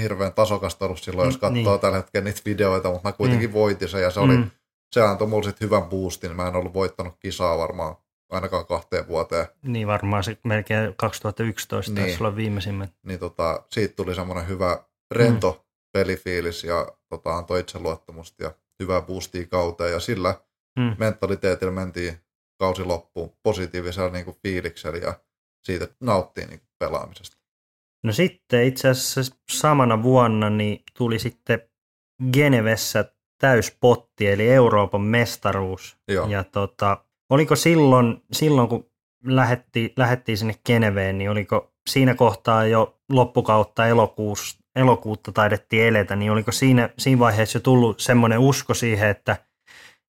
[0.00, 1.80] hirveän tasokasta ollut silloin, jos Mm, katsoo niin.
[1.80, 4.50] tällä hetkellä niitä videoita, mutta mä kuitenkin voitin sen ja se, oli, Mm,
[4.94, 6.36] se antoi mulle sit hyvän boostin.
[6.36, 7.96] Mä en ollut voittanut kisaa varmaan
[8.30, 9.46] ainakaan kahteen vuoteen.
[9.62, 12.04] niin varmaan se melkein 2011 Niin.
[12.06, 12.90] taisi olla viimeisimmät.
[13.02, 15.69] Niin tota, siitä tuli semmoinen hyvä rento mm.
[15.92, 19.92] Pelifiilis ja tota, antoi itseluottamusta ja hyvää boostia kauteen.
[19.92, 20.40] Ja sillä
[20.78, 20.96] Mm.
[20.98, 22.18] mentaliteetillä mentiin
[22.58, 25.20] kausi loppuun positiivisella niin kuin fiiliksellä ja
[25.64, 27.36] siitä nauttiin niin kuin pelaamisesta.
[28.04, 31.60] No sitten itse asiassa samana vuonna niin tuli sitten
[32.32, 33.04] Genevessä
[33.40, 35.96] täyspotti, eli Euroopan mestaruus.
[36.08, 36.28] Joo.
[36.28, 38.90] Ja tota, oliko silloin, silloin kun
[39.24, 46.32] lähettiin, lähettiin sinne Geneveen, niin oliko siinä kohtaa jo loppukautta elokuussa, elokuutta taidettiin eletä, niin
[46.32, 49.36] oliko siinä, siinä vaiheessa jo tullut semmoinen usko siihen, että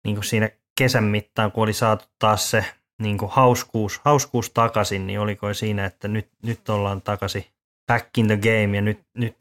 [0.06, 2.66] niin kuin siinä kesän mittaan, kun oli saatu taas se
[3.02, 7.46] niin kuin hauskuus, hauskuus takaisin, niin oliko siinä, että nyt, nyt ollaan takaisin
[7.88, 9.36] back in the game ja nyt, nyt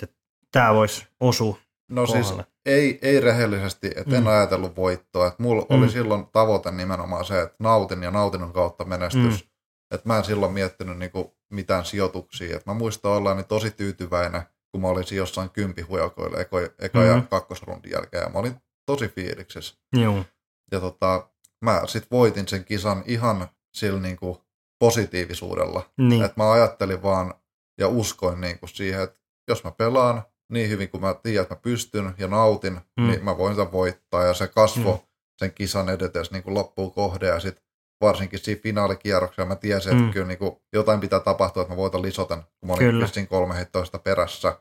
[0.53, 1.59] tämä voisi osua
[1.91, 2.45] No siis kohdalle?
[2.67, 4.27] ei, ei rehellisesti, että en Mm.
[4.27, 5.27] ajatellut voittoa.
[5.27, 5.77] Että mulla Mm.
[5.83, 9.45] oli silloin tavoite nimenomaan se, että nautin ja nautinnon kautta menestys.
[9.45, 9.49] Mm.
[9.95, 12.57] Että mä en silloin miettinyt niinku mitään sijoituksia.
[12.57, 17.27] Et mä muistan ollaani tosi tyytyväinen, kun mä olisin jossain kympihujakoilla eko, eka ja Mhm.
[17.27, 18.23] kakkosrundin jälkeen.
[18.23, 19.77] Ja mä olin tosi fiiliksissä.
[19.93, 20.25] Joo.
[20.73, 21.29] Ja tota,
[21.65, 24.43] mä sit voitin sen kisan ihan sillä niinku
[24.79, 25.91] positiivisuudella.
[25.99, 26.23] Niin.
[26.25, 27.35] Että mä ajattelin vaan
[27.81, 31.61] ja uskoin niinku siihen, että jos mä pelaan niin hyvin kuin mä tiedän, että mä
[31.61, 33.07] pystyn ja nautin, Mm.
[33.07, 34.25] niin mä voin sitä voittaa.
[34.25, 35.09] Ja se kasvo Mm.
[35.39, 37.65] sen kisan edetessä niin loppuu kohde ja sitten
[38.01, 40.11] varsinkin siinä finaalikierroksella mä tiesin, että Mm.
[40.13, 43.55] kyllä niin kuin jotain pitää tapahtua, että mä voitan lisoten, kun mä olin vissiin kolme
[43.57, 44.59] heittoista perässä.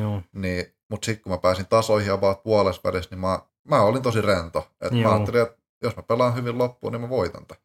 [0.00, 0.22] Joo.
[0.32, 4.20] Niin, mutta sitten kun mä pääsin tasoihin about puolessa välissä, niin mä, mä olin tosi
[4.20, 4.68] rento.
[4.80, 7.62] Et mä ajattelin, että jos mä pelaan hyvin loppuun, niin mä voitan tämän.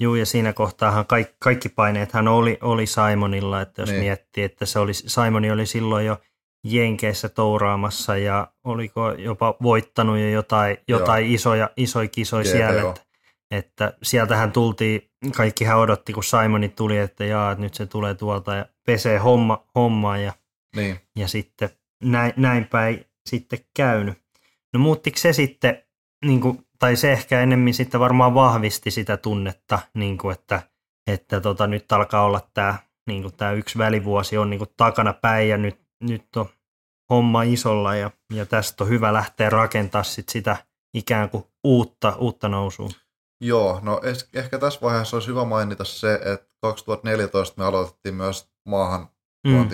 [0.00, 4.00] Joo, ja siinä kohtaahan kaikki, kaikki paineethan oli, oli Simonilla, että jos Niin.
[4.00, 6.16] miettii, että se oli, Simoni oli silloin jo
[6.66, 13.00] Jenkeissä touraamassa ja oliko jopa voittanut jo jotain, jotain isoja, isoja kisoja siellä, että,
[13.56, 18.54] että sieltähän tultiin, kaikkihan odotti, kun Simoni tuli, että jaa, että nyt se tulee tuolta
[18.54, 20.32] ja pesee homma, hommaa ja,
[20.76, 21.70] Niin, ja sitten
[22.02, 24.18] näin, näin päin sitten käynyt.
[24.72, 25.82] No muuttiko se sitten,
[26.24, 30.62] niin kuin, tai se ehkä enemmän sitten varmaan vahvisti sitä tunnetta, niin kuin, että,
[31.06, 35.12] että tota, nyt alkaa olla tämä, niin kuin, tämä yksi välivuosi on niin kuin, takana
[35.12, 36.46] päin ja nyt, nyt on
[37.10, 40.56] homma isolla ja, ja tästä on hyvä lähteä rakentaa sit sitä
[40.94, 42.88] ikään kuin uutta, uutta nousua.
[43.46, 48.48] Joo, no es- ehkä tässä vaiheessa olisi hyvä mainita se, että 2014 me aloitettiin myös
[48.64, 49.08] maahan
[49.46, 49.68] Mm,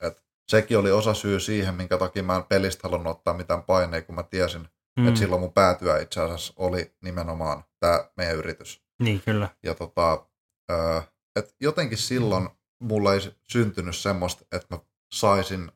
[0.00, 4.02] että sekin oli osa syy siihen, minkä takia mä en pelistä halunnut ottaa mitään paineja,
[4.02, 5.08] kun mä tiesin, mm.
[5.08, 8.82] että silloin mun päätyä itse asiassa oli nimenomaan tämä meidän yritys.
[9.02, 9.48] Niin kyllä.
[9.62, 10.26] Ja tota,
[10.70, 11.00] öö,
[11.36, 12.48] et jotenkin silloin
[12.82, 14.80] mulla ei syntynyt semmoista, että mä
[15.14, 15.72] saisin,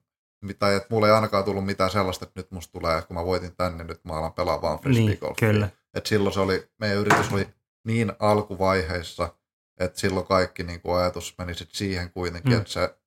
[0.58, 3.56] tai että mulla ei ainakaan tullut mitään sellaista, että nyt musta tulee, kun mä voitin
[3.56, 5.48] tänne, niin nyt mä alan pelaa vaan Niin, frisbeegolfia.
[5.48, 5.68] kyllä.
[5.94, 7.48] Et silloin se oli, meidän yritys oli
[7.86, 9.34] niin alkuvaiheissa,
[9.80, 12.56] että silloin kaikki niin kuin ajatus meni sit siihen kuitenkin, Mm.
[12.56, 12.60] mm.
[12.60, 12.98] että se,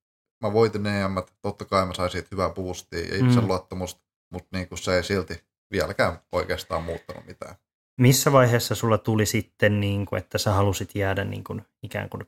[0.42, 3.30] mä voitin EM, totta kai mä sain siitä hyvää boostia ja Mm.
[3.30, 7.56] itseluottamusta, mutta niin kuin se ei silti vieläkään oikeastaan muuttanut mitään.
[8.02, 12.24] Missä vaiheessa sulla tuli sitten, niin kuin, että sä halusit jäädä niin kuin, ikään kuin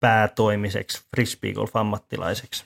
[0.00, 2.64] päätoimiseksi frisbeegolf-ammattilaiseksi?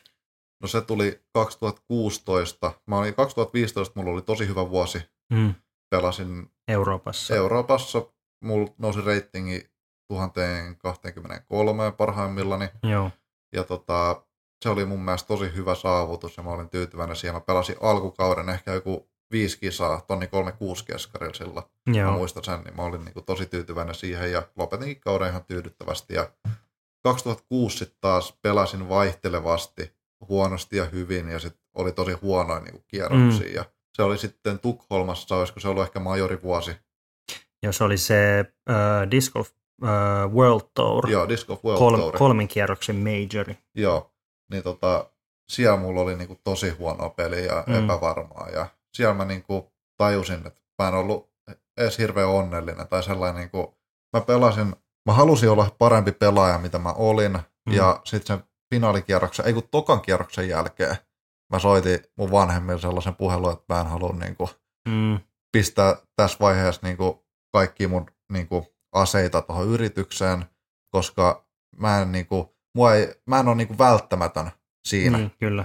[0.62, 2.72] No se tuli 2016.
[2.86, 4.98] Mä olin 2015, mulla oli tosi hyvä vuosi.
[5.32, 5.54] Mm,
[5.90, 7.34] Pelasin Euroopassa.
[7.34, 8.02] Euroopassa.
[8.44, 9.70] Mulla nousi reitingi
[10.08, 12.68] 1023 parhaimmillani.
[12.82, 13.10] Joo.
[13.52, 14.22] Ja tota,
[14.64, 17.34] se oli mun mielestä tosi hyvä saavutus ja mä olin tyytyväinen siihen.
[17.34, 21.62] Mä pelasin alkukauden ehkä joku viisi kisaa, tonni 36 keskarilla sillä.
[21.88, 22.12] Mä Joo.
[22.12, 26.14] muistan sen, niin mä olin niinku tosi tyytyväinen siihen ja lopetinkin kauden ihan tyydyttävästi.
[26.14, 26.30] Ja
[27.02, 29.92] 2006 sitten taas pelasin vaihtelevasti
[30.28, 33.48] huonosti ja hyvin ja sitten oli tosi huonoja niinku kierroksia.
[33.48, 33.54] Mm.
[33.54, 33.64] Ja
[33.98, 36.76] se oli sitten Tukholmassa, olisiko se ollut ehkä majorivuosi.
[37.62, 39.50] Jos oli se uh, Disc Golf
[39.82, 39.88] uh,
[40.34, 42.18] World Tour, Joo, Disc Golf World kol- Tour.
[42.18, 43.58] kolmen kierroksen majori.
[43.74, 44.12] Joo,
[44.50, 45.10] niin tota,
[45.50, 47.84] siellä mulla oli niinku tosi huonoa peliä ja Mm.
[47.84, 48.48] epävarmaa.
[48.48, 51.30] Ja siellä mä niinku tajusin, että mä en ollut
[51.76, 53.74] edes hirveän onnellinen tai sellainen niinku,
[54.16, 57.32] mä pelasin, mä halusin olla parempi pelaaja, mitä mä olin.
[57.66, 57.72] Mm.
[57.74, 60.96] Ja sitten sen finaalikierroksen, ei kun tokan kierroksen jälkeen,
[61.52, 64.50] mä soitin mun vanhemmille sellaisen puhelun, että mä en halua niinku
[64.88, 65.20] Mm,
[65.52, 70.44] pistää tässä vaiheessa niinku kaikki mun niinku aseita tuohon yritykseen,
[70.90, 74.50] koska mä en, niinku, mua ei, mä en ole niinku välttämätön
[74.88, 75.18] siinä.
[75.18, 75.64] niin, kyllä.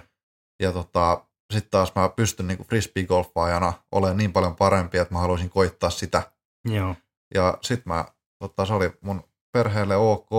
[0.62, 5.50] Ja tota, sitten taas mä pystyn niinku frisbee-golfaajana olemaan niin paljon parempi, että mä haluaisin
[5.50, 6.32] koittaa sitä.
[6.66, 6.96] Joo.
[7.34, 8.06] Ja sitten mä,
[8.40, 10.30] tota, se oli mun perheelle ok,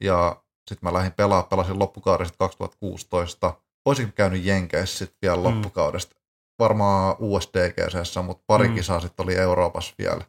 [0.00, 3.54] ja sitten mä lähdin pelaa, pelasin loppukaudesta 2016.
[3.84, 5.42] Olisin käynyt Jenkeissä sitten vielä Mm.
[5.42, 6.16] loppukaudesta.
[6.58, 8.74] Varmaan USDGCssä, mutta pari Mm.
[8.74, 10.24] kisaa sitten oli Euroopassa vielä.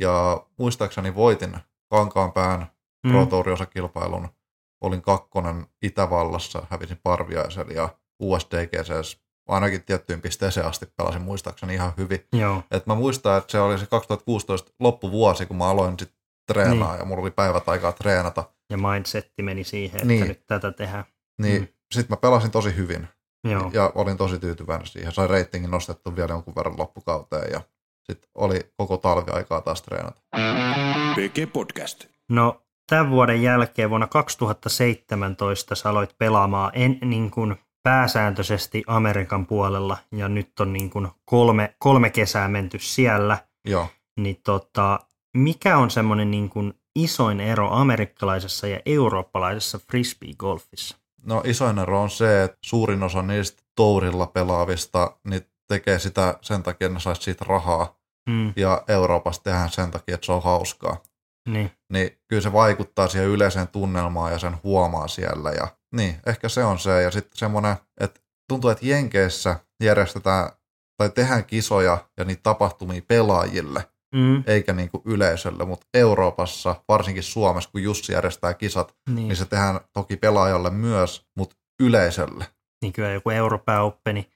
[0.00, 1.56] Ja muistaakseni voitin
[1.90, 2.66] Kankaanpään
[3.08, 4.28] Pro Mm, Tour-osakilpailun.
[4.80, 7.88] Olin kakkonen Itävallassa, hävisin Parviaiselle ja
[8.22, 12.26] USDGCssä ainakin tiettyyn pisteeseen asti pelasin muistaakseni ihan hyvin.
[12.32, 12.62] joo.
[12.70, 16.12] Et mä muistan, että se oli se 2016 loppuvuosi, kun mä aloin sit
[16.46, 16.98] treenaa Niin.
[16.98, 18.44] ja mulla oli päivät aikaa treenata.
[18.70, 20.28] Ja mindsetti meni siihen, että Niin.
[20.28, 21.04] nyt tätä tehdään.
[21.42, 21.68] Niin Mm.
[21.94, 22.00] Mm.
[22.00, 23.08] sit mä pelasin tosi hyvin
[23.44, 23.70] Joo.
[23.72, 25.12] ja olin tosi tyytyväinen siihen.
[25.12, 27.60] Sain reitingin nostettu vielä jonkun verran loppukauteen ja
[28.02, 30.20] sitten oli koko talvi aikaa taas treenata.
[31.14, 32.04] PG Podcast.
[32.28, 39.98] No tämän vuoden jälkeen vuonna 2017 sä aloit pelaamaan en, niin kuin pääsääntöisesti Amerikan puolella
[40.12, 43.38] ja nyt on niin kuin kolme, kolme kesää menty siellä.
[43.64, 43.88] Joo.
[44.20, 45.00] Niin tota,
[45.36, 51.01] mikä on semmoinen niin kuin isoin ero amerikkalaisessa ja eurooppalaisessa frisbee-golfissa?
[51.26, 56.62] No isoin ero on se, että suurin osa niistä tourilla pelaavista, niin tekee sitä sen
[56.62, 57.96] takia, että ne saisi siitä rahaa.
[58.28, 61.02] Mm, Ja Euroopassa tehdään sen takia, että se on hauskaa.
[61.48, 61.70] niin.
[61.92, 65.50] Niin kyllä se vaikuttaa siihen yleiseen tunnelmaan ja sen huomaa siellä.
[65.50, 67.02] Ja niin, ehkä se on se.
[67.02, 70.50] Ja sitten semmoinen, että tuntuu, että Jenkeissä järjestetään
[70.96, 77.70] tai tehdään kisoja ja niitä tapahtumia pelaajille, Mm, eikä niinku yleisölle, mutta Euroopassa, varsinkin Suomessa,
[77.70, 79.28] kun Jussi järjestää kisat, niin.
[79.28, 82.46] niin se tehdään toki pelaajalle myös, mutta yleisölle.
[82.82, 84.28] niin kyllä joku Europääoppeni,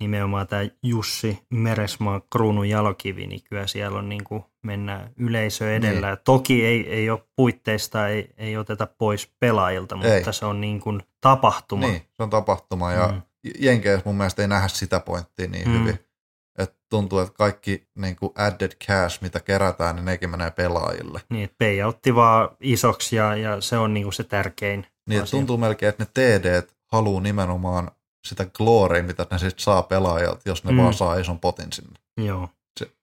[0.00, 6.08] nimenomaan tämä Jussi Meresmaan kruunun jalokivi, niin kyllä siellä on niin kuin mennään yleisö edellä.
[6.08, 6.18] Niin.
[6.24, 10.32] Toki ei, ei ole puitteista, ei, ei oteta pois pelaajilta, mutta Ei.
[10.32, 11.86] se on niin kuin tapahtuma.
[11.86, 13.22] Niin, se on tapahtuma ja Mm.
[13.58, 15.78] Jenkeissä mun mielestä ei nähdä sitä pointtia niin mm.
[15.80, 15.98] hyvin.
[16.58, 21.20] Et tuntuu, että kaikki niin kuin added cash, mitä kerätään, niin nekin menee pelaajille.
[21.30, 25.22] Niin, että payoutti vaan isoksi ja, ja se on niin kuin se tärkein Niin että
[25.22, 25.38] asia.
[25.38, 26.62] tuntuu melkein, että ne TD
[26.92, 27.90] haluaa nimenomaan
[28.26, 30.78] sitä glorya, mitä ne sitten saa pelaajalta, jos ne Mm.
[30.78, 31.98] vaan saa ison potin sinne.
[32.16, 32.48] Joo.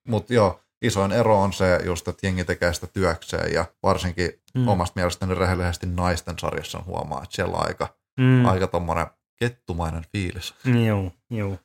[0.08, 4.68] Mutta joo, isoin ero on se just, että jengi tekee sitä työkseen ja varsinkin Mm.
[4.68, 7.88] omasta mielestäni rehellisesti naisten sarjassa huomaa, että siellä on aika,
[8.20, 8.46] mm.
[8.46, 9.08] aika tommonen
[9.40, 10.54] kettumainen fiilis.
[10.86, 11.58] Joo, joo.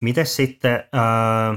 [0.00, 1.54] Mites sitten ää,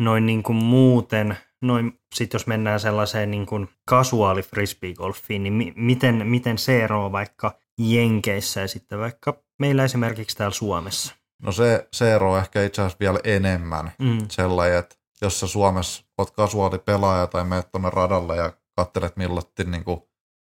[0.00, 5.72] noin niin kuin muuten, noin sit jos mennään sellaiseen niin kuin kasuaali frisbeegolfiin, niin mi-
[5.76, 11.14] miten, miten se eroaa vaikka Jenkeissä ja sitten vaikka meillä esimerkiksi täällä Suomessa?
[11.42, 14.18] No se, se ero on ehkä itse asiassa vielä enemmän Mm.
[14.28, 19.46] sellainen, että jos sä Suomessa oot kasuaali pelaaja tai menet tuonne radalle ja katselet milloin
[19.64, 19.84] niin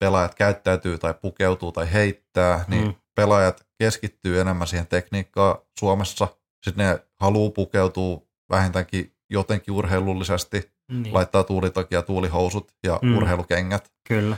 [0.00, 2.94] pelaajat käyttäytyy tai pukeutuu tai heittää, niin mm.
[3.14, 6.28] pelaajat keskittyy enemmän siihen tekniikkaan Suomessa.
[6.64, 13.16] Sitten ne haluaa pukeutua vähintäänkin jotenkin urheilullisesti, Niin, laittaa tuulitakia, tuulihousut ja Mm.
[13.16, 13.92] urheilukengät.
[14.08, 14.36] Kyllä.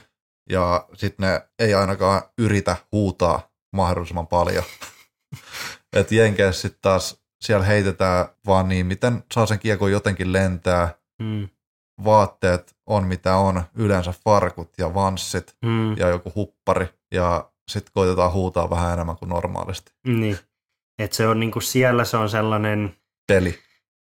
[0.50, 4.64] Ja sitten ne ei ainakaan yritä huutaa mahdollisimman paljon.
[5.96, 10.94] Et Jenkeissä sitten taas siellä heitetään vaan niin, miten saa sen kiekon jotenkin lentää.
[11.22, 11.48] Mm.
[12.04, 15.96] Vaatteet on mitä on, yleensä farkut ja vanssit Mm.
[15.96, 16.86] ja joku huppari.
[17.14, 19.92] Ja sitten koitetaan huutaa vähän enemmän kuin normaalisti.
[20.06, 20.38] Niin.
[20.98, 22.94] Et se on niin kuin siellä se on sellainen
[23.26, 23.58] Peli.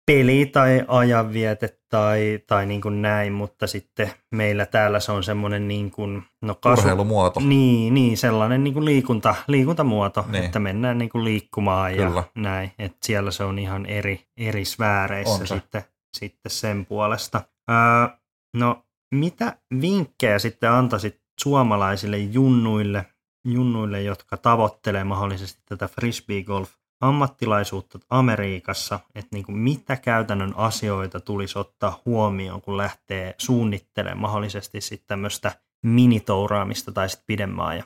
[0.07, 5.69] peli tai ajanviete tai, tai niin kuin näin, mutta sitten meillä täällä se on semmoinen
[5.69, 7.41] niin kuin, no kasu, Urheilumuoto.
[7.41, 10.45] Niin, niin sellainen niin kuin liikunta, liikuntamuoto, niin.
[10.45, 12.25] Että mennään niin kuin liikkumaan ja Kyllä.
[12.35, 12.73] näin.
[12.79, 15.55] Että siellä se on ihan eri, eri sfääreissä On se.
[15.55, 15.83] sitten,
[16.17, 17.43] sitten sen puolesta.
[17.71, 18.17] Öö,
[18.57, 23.07] no, mitä vinkkejä sitten antaisit suomalaisille junnuille,
[23.45, 31.59] junnuille, jotka tavoittelee mahdollisesti tätä frisbeegolf ammattilaisuutta Amerikassa, että niin kuin mitä käytännön asioita tulisi
[31.59, 35.53] ottaa huomioon, kun lähtee suunnittelemaan mahdollisesti sitten tämmöistä
[35.83, 37.85] minitouraamista tai sitten pidemmän ajan.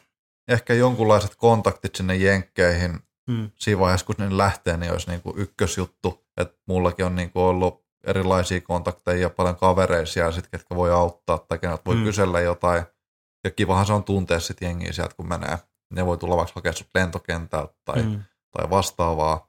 [0.48, 3.50] Ehkä jonkunlaiset kontaktit sinne jenkkeihin Mm.
[3.58, 6.24] siinä vaiheessa, kun ne lähtee, niin olisi niin kuin ykkösjuttu.
[6.36, 11.38] Että mullakin on niin kuin ollut erilaisia kontakteja ja paljon kavereisia, sit, ketkä voi auttaa
[11.38, 12.00] tai kenet voi Mm.
[12.00, 12.04] mm.
[12.04, 12.82] kysellä jotain.
[13.44, 15.58] Ja kivahan se on tuntea sit jengiä sieltä, kun menee.
[15.90, 18.22] Ne voi tulla vaikka hakemaan sut lentokentältä tai, mm.
[18.52, 19.48] Tai vastaavaa.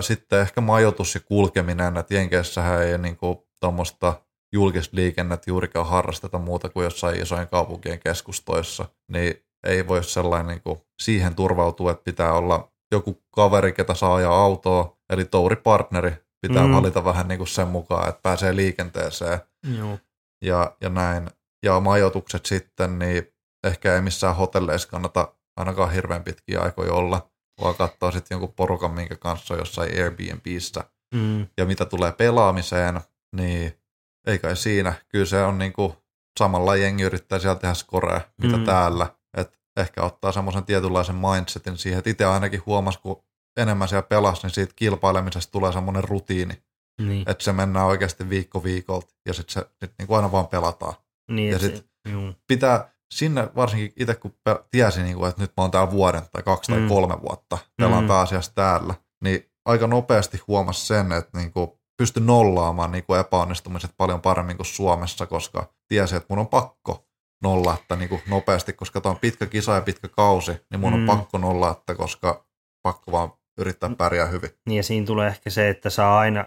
[0.00, 3.18] Sitten ehkä majoitus ja kulkeminen, että Jenkeissä ei niin
[3.60, 4.20] tuommoista
[4.52, 9.34] julkista liikennettä juurikaan harrasteta muuta kuin jossain isojen kaupunkien keskustoissa, niin
[9.66, 14.42] ei voi sellainen niin kuin siihen turvautua, että pitää olla joku kaveri, ketä saa ajaa
[14.44, 16.72] autoa, eli touripartneri pitää mm.
[16.72, 19.40] valita vähän niin kuin sen mukaan, että pääsee liikenteeseen
[19.78, 19.98] Joo.
[20.42, 21.30] ja, ja näin.
[21.64, 23.26] Ja majoitukset sitten, niin
[23.64, 28.90] ehkä ei missään hotelleissa kannata ainakaan hirveän pitkiä aikoja olla, vaan katsoa sitten jonkun porukan,
[28.90, 30.84] minkä kanssa on jossain Airbnbissä.
[31.14, 31.46] Mm.
[31.58, 33.00] Ja mitä tulee pelaamiseen,
[33.36, 33.78] niin
[34.26, 34.92] ei kai siinä.
[35.08, 35.96] Kyllä se on niinku
[36.38, 38.64] samalla jengi yrittää siellä tehdä scorea, mitä Mm.
[38.64, 39.06] täällä.
[39.36, 43.22] Et ehkä ottaa semmoisen tietynlaisen mindsetin siihen, että itse ainakin huomasi, kun
[43.56, 46.62] enemmän siellä pelasi, niin siitä kilpailemisesta tulee semmoinen rutiini,
[47.00, 47.30] Niin.
[47.30, 50.94] että se mennään oikeasti viikko viikolta ja sitten se sit niinku aina vaan pelataan.
[51.30, 52.32] niin ja et sit- se- Joo.
[52.46, 54.34] Pitää sinne varsinkin itse, kun
[54.70, 56.88] tiesi, niinku, että nyt mä oon täällä vuoden tai kaksi tai Mm.
[56.88, 58.08] kolme vuotta, pelaan Mm.
[58.08, 64.56] pääasiassa täällä, niin aika nopeasti huomasi sen, että niinku pysty nollaamaan niinku epäonnistumiset paljon paremmin
[64.56, 67.06] kuin Suomessa, koska tiesi, että mun on pakko
[67.42, 71.08] nollata niinku nopeasti, koska tämä on pitkä kisa ja pitkä kausi, niin mun Mm.
[71.08, 72.46] on pakko nollata, koska
[72.82, 74.50] pakko vaan yrittää pärjää hyvin.
[74.66, 76.44] Niin ja siinä tulee ehkä se, että saa aina,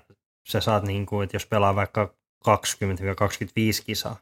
[0.49, 2.13] sä saat niin kuin, että jos pelaa vaikka
[2.47, 4.15] 20-25 kisaa,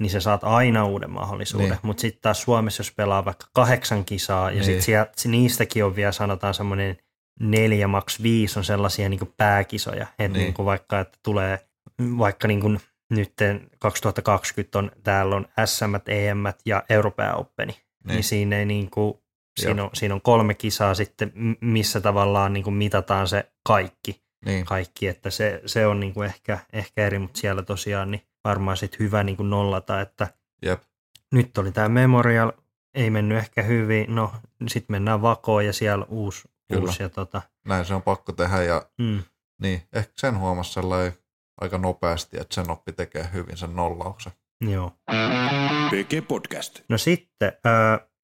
[0.00, 1.68] niin sä saat aina uuden mahdollisuuden.
[1.68, 1.78] Niin.
[1.82, 4.82] Mutta sitten taas Suomessa, jos pelaa vaikka kahdeksan kisaa, ja Niin.
[4.82, 6.96] sitten niistäkin on vielä sanotaan semmoinen
[7.40, 10.02] neljä maks viisi on sellaisia niin kuin pääkisoja.
[10.02, 10.32] Että Niin.
[10.32, 10.54] niin.
[10.58, 11.58] niin vaikka, että tulee
[12.18, 12.80] vaikka niin kuin
[13.10, 13.32] nyt
[13.78, 18.14] 2020 on, täällä on SM, EM ja Euroopan Openi, niin, Niin.
[18.14, 19.14] niin siinä ei niin kuin,
[19.60, 24.24] siinä on, siinä on kolme kisaa sitten, missä tavallaan niin kuin mitataan se kaikki.
[24.44, 28.22] Niin, kaikki, että se, se on niin kuin ehkä, ehkä eri, mutta siellä tosiaan niin
[28.44, 30.28] varmaan sitten hyvä niin kuin nollata, että
[30.62, 30.82] jep.
[31.32, 32.52] nyt oli tämä Memorial,
[32.94, 34.32] ei mennyt ehkä hyvin, no
[34.68, 36.82] sitten mennään vakoon ja siellä uusi, Kyllä.
[36.82, 39.22] uusi ja tota, Näin se on pakko tehdä ja mm,
[39.62, 41.12] niin, ehkä sen huomasi sellainen
[41.60, 44.32] aika nopeasti, että sen oppi tekee hyvin sen nollauksen.
[44.60, 44.92] joo.
[45.90, 46.80] PG Podcast.
[46.88, 47.52] No sitten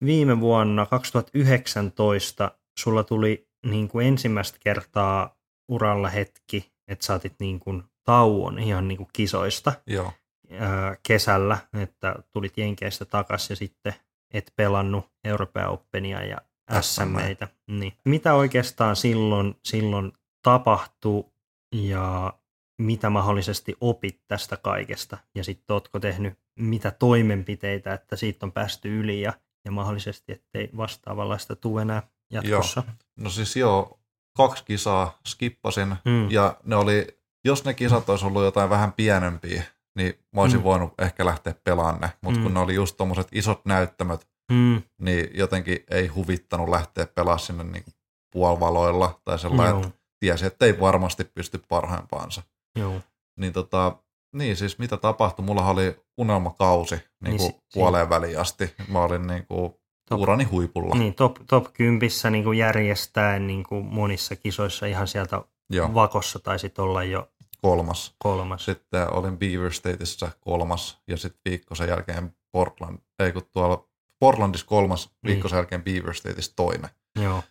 [0.05, 5.37] viime vuonna 2019 sulla tuli niin kuin ensimmäistä kertaa
[5.69, 10.13] uralla hetki, että saatit niin kuin tauon ihan niin kuin kisoista Joo,
[10.61, 13.95] ää, kesällä, että tulit Jenkeistä takaisin ja sitten
[14.31, 16.39] et pelannut Euroopan Openia ja
[16.81, 17.49] SMEitä.
[17.67, 17.93] Niin.
[18.05, 21.25] Mitä oikeastaan silloin, silloin tapahtui
[21.73, 22.33] ja
[22.79, 29.01] mitä mahdollisesti opit tästä kaikesta ja sitten ootko tehnyt mitä toimenpiteitä, että siitä on päästy
[29.01, 29.33] yli ja,
[29.65, 32.83] ja mahdollisesti, ettei vastaavanlaista tule enää jatkossa.
[33.17, 34.01] no siis joo,
[34.37, 36.31] kaksi kisaa skippasin Mm.
[36.31, 39.63] ja ne oli, jos ne kisat olisi ollut jotain vähän pienempiä,
[39.97, 40.65] niin mä olisin Mm.
[40.65, 42.43] voinut ehkä lähteä pelaamaan ne, mutta Mm.
[42.45, 47.65] kun ne oli just tommoset isot näyttämöt, Mm, niin jotenkin ei huvittanut lähteä pelaamaan sinne
[47.65, 47.85] niin
[48.33, 52.43] puolvaloilla tai sellainen, joo, että tiesi, että ei varmasti pysty parhaimpaansa.
[52.79, 53.01] joo.
[53.41, 53.97] Niin tota,
[54.33, 58.75] niin siis mitä tapahtui, mulla oli unelmakausi niin Niin kuin si- puoleen väliin asti.
[58.89, 59.73] Mä olin niin kuin
[60.11, 60.95] Top- urani huipulla.
[60.95, 66.39] Niin, top, top 10 niin kuin järjestäen niin kuin monissa kisoissa ihan sieltä Joo, vakossa
[66.39, 67.29] taisit olla jo
[67.63, 68.15] kolmas.
[68.19, 68.65] kolmas.
[68.65, 74.67] Sitten olin Beaver Stateissa kolmas ja sitten viikko sen jälkeen Portland, ei kun tuolla Portlandissa
[74.67, 75.51] kolmas, viikko Niin.
[75.51, 76.91] sen jälkeen Beaver Stateissa toinen.
[77.23, 77.43] Joo,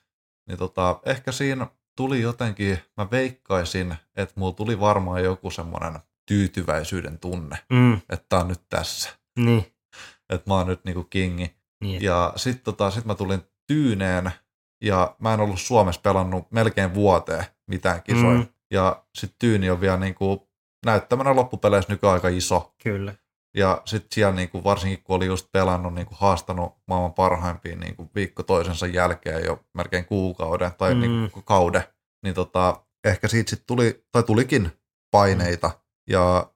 [0.47, 7.19] Niin tota, ehkä siinä tuli jotenkin, mä veikkaisin, että mulla tuli varmaan joku semmoinen tyytyväisyyden
[7.19, 9.09] tunne, mm, että tää on nyt tässä.
[9.39, 9.65] niin,
[10.29, 11.55] Että mä oon nyt niinku kingi.
[11.81, 14.31] niin Ja sitten tota, sit mä tulin tyyneen
[14.83, 18.31] ja mä en ollut Suomessa pelannut melkein vuoteen mitään kisoja.
[18.31, 18.37] Mm.
[18.37, 18.47] Mm.
[18.71, 20.49] Ja sitten tyyni on vielä niinku
[20.85, 22.73] näyttämänä loppupeleissä nykyään aika iso.
[22.83, 23.13] kyllä.
[23.55, 28.43] Ja sitten siellä niinku, varsinkin kun oli just pelannut, niinku, haastanut maailman parhaimpiin niinku, viikko
[28.43, 31.01] toisensa jälkeen jo melkein kuukauden tai Mm.
[31.01, 31.07] mm.
[31.07, 31.83] niinku, kauden,
[32.23, 34.71] niin tota, ehkä siitä sitten tuli, tai tulikin
[35.11, 35.71] paineita.
[36.09, 36.51] Ja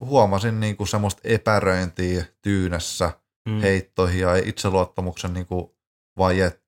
[0.00, 3.12] huomasin niinku, semmoista epäröintiä tyynessä,
[3.48, 5.70] Mm, heittoihin ja itseluottamuksen niin kuin
[6.18, 6.67] vajetta.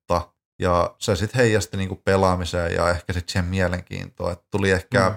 [0.61, 4.31] Ja se sitten heijasti niin kuin pelaamiseen ja ehkä sitten siihen mielenkiintoon.
[4.31, 5.15] Et tuli ehkä, Mm.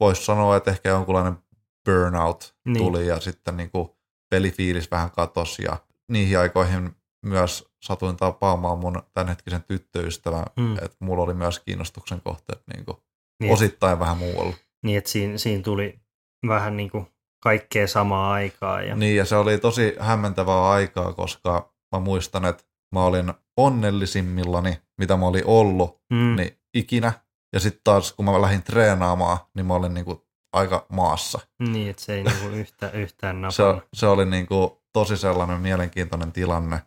[0.00, 1.36] voisi sanoa, että ehkä jonkunlainen
[1.84, 2.78] burnout Niin.
[2.78, 3.88] tuli ja sitten niin kuin
[4.30, 5.62] pelifiilis vähän katosi.
[5.62, 5.76] Ja
[6.08, 6.90] niihin aikoihin
[7.26, 10.74] myös satuin tapaamaan mun tämänhetkisen tyttöystävän, Mm.
[10.76, 12.96] että mulla oli myös kiinnostuksen kohteet niin kuin
[13.42, 14.54] niin, osittain vähän muualla.
[14.84, 16.00] niin, että siinä, siinä tuli
[16.48, 17.06] vähän niin kuin
[17.42, 18.82] kaikkea samaa aikaa.
[18.82, 24.78] Ja, Niin, ja se oli tosi hämmentävää aikaa, koska mä muistan, että mä olin onnellisimmillani,
[24.98, 27.12] mitä mä olin ollut, mm, niin ikinä.
[27.52, 31.38] Ja sitten taas, kun mä lähdin treenaamaan, niin mä olin niinku aika maassa.
[31.68, 33.88] niin, että se ei niin kuin yhtä, yhtään Se, napannut.
[33.94, 36.82] se oli niinku tosi sellainen mielenkiintoinen tilanne.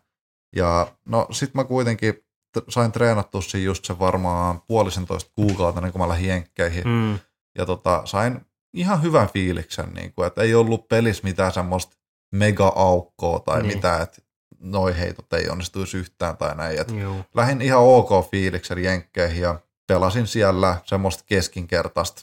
[0.56, 2.14] Ja no sit mä kuitenkin
[2.52, 6.88] t- sain treenattua siinä just se varmaan puolisentoista kuukautta, niin kun mä lähdin jenkkeihin.
[6.88, 7.18] Mm,
[7.58, 8.40] Ja tota, sain
[8.74, 11.96] ihan hyvän fiiliksen, niin kuin, että ei ollut pelissä mitään semmoista
[12.34, 13.76] mega-aukkoa tai niin.
[13.76, 14.22] mitään, että
[14.64, 16.80] noi heitot ei onnistuisi yhtään tai näin.
[16.80, 16.90] Et
[17.34, 22.22] lähdin ihan ok fiiliksen jenkkeihin ja pelasin siellä semmoista keskinkertaista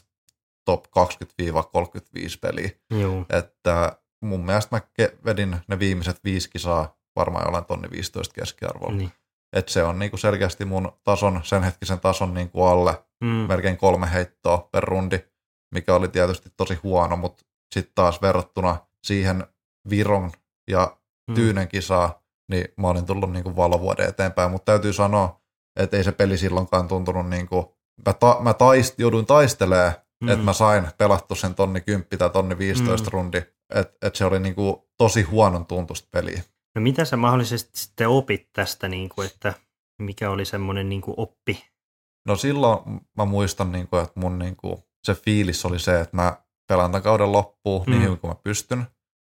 [0.64, 0.90] top 20-35
[2.40, 2.70] peliä.
[2.90, 4.80] joo, Että mun mielestä mä
[5.24, 8.96] vedin ne viimeiset viisi kisaa varmaan jollain tonni 15 keskiarvolla.
[8.96, 9.12] niin,
[9.52, 14.12] Että se on niinku selkeästi mun tason, sen hetkisen tason niinku alle mm, melkein kolme
[14.12, 15.18] heittoa per rundi,
[15.74, 19.46] mikä oli tietysti tosi huono, mutta sitten taas verrattuna siihen
[19.90, 20.32] Viron
[20.68, 20.96] ja
[21.28, 25.40] mm, Tyynen kisaa, niin mä olin tullut niinku valovuoden eteenpäin, mutta täytyy sanoa,
[25.76, 27.76] että ei se peli silloinkaan tuntunut niinku,
[28.06, 32.30] mä, ta, mä taist, jouduin taistelemaan, mm, että mä sain pelattu sen tonni 10 tai
[32.30, 33.12] tonni 15 Mm.
[33.12, 33.38] rundi,
[33.74, 36.42] että et se oli niinku tosi huonon tuntusta peliä.
[36.74, 39.54] No mitä sä mahdollisesti sitten opit tästä, niin kuin, että
[39.98, 41.64] mikä oli semmoinen niin kuin oppi?
[42.28, 46.36] No silloin mä muistan, niinku, että mun niinku, se fiilis oli se, että mä
[46.68, 47.90] pelaan tämän kauden loppuun Mm.
[47.90, 48.86] niin hyvin kuin mä pystyn,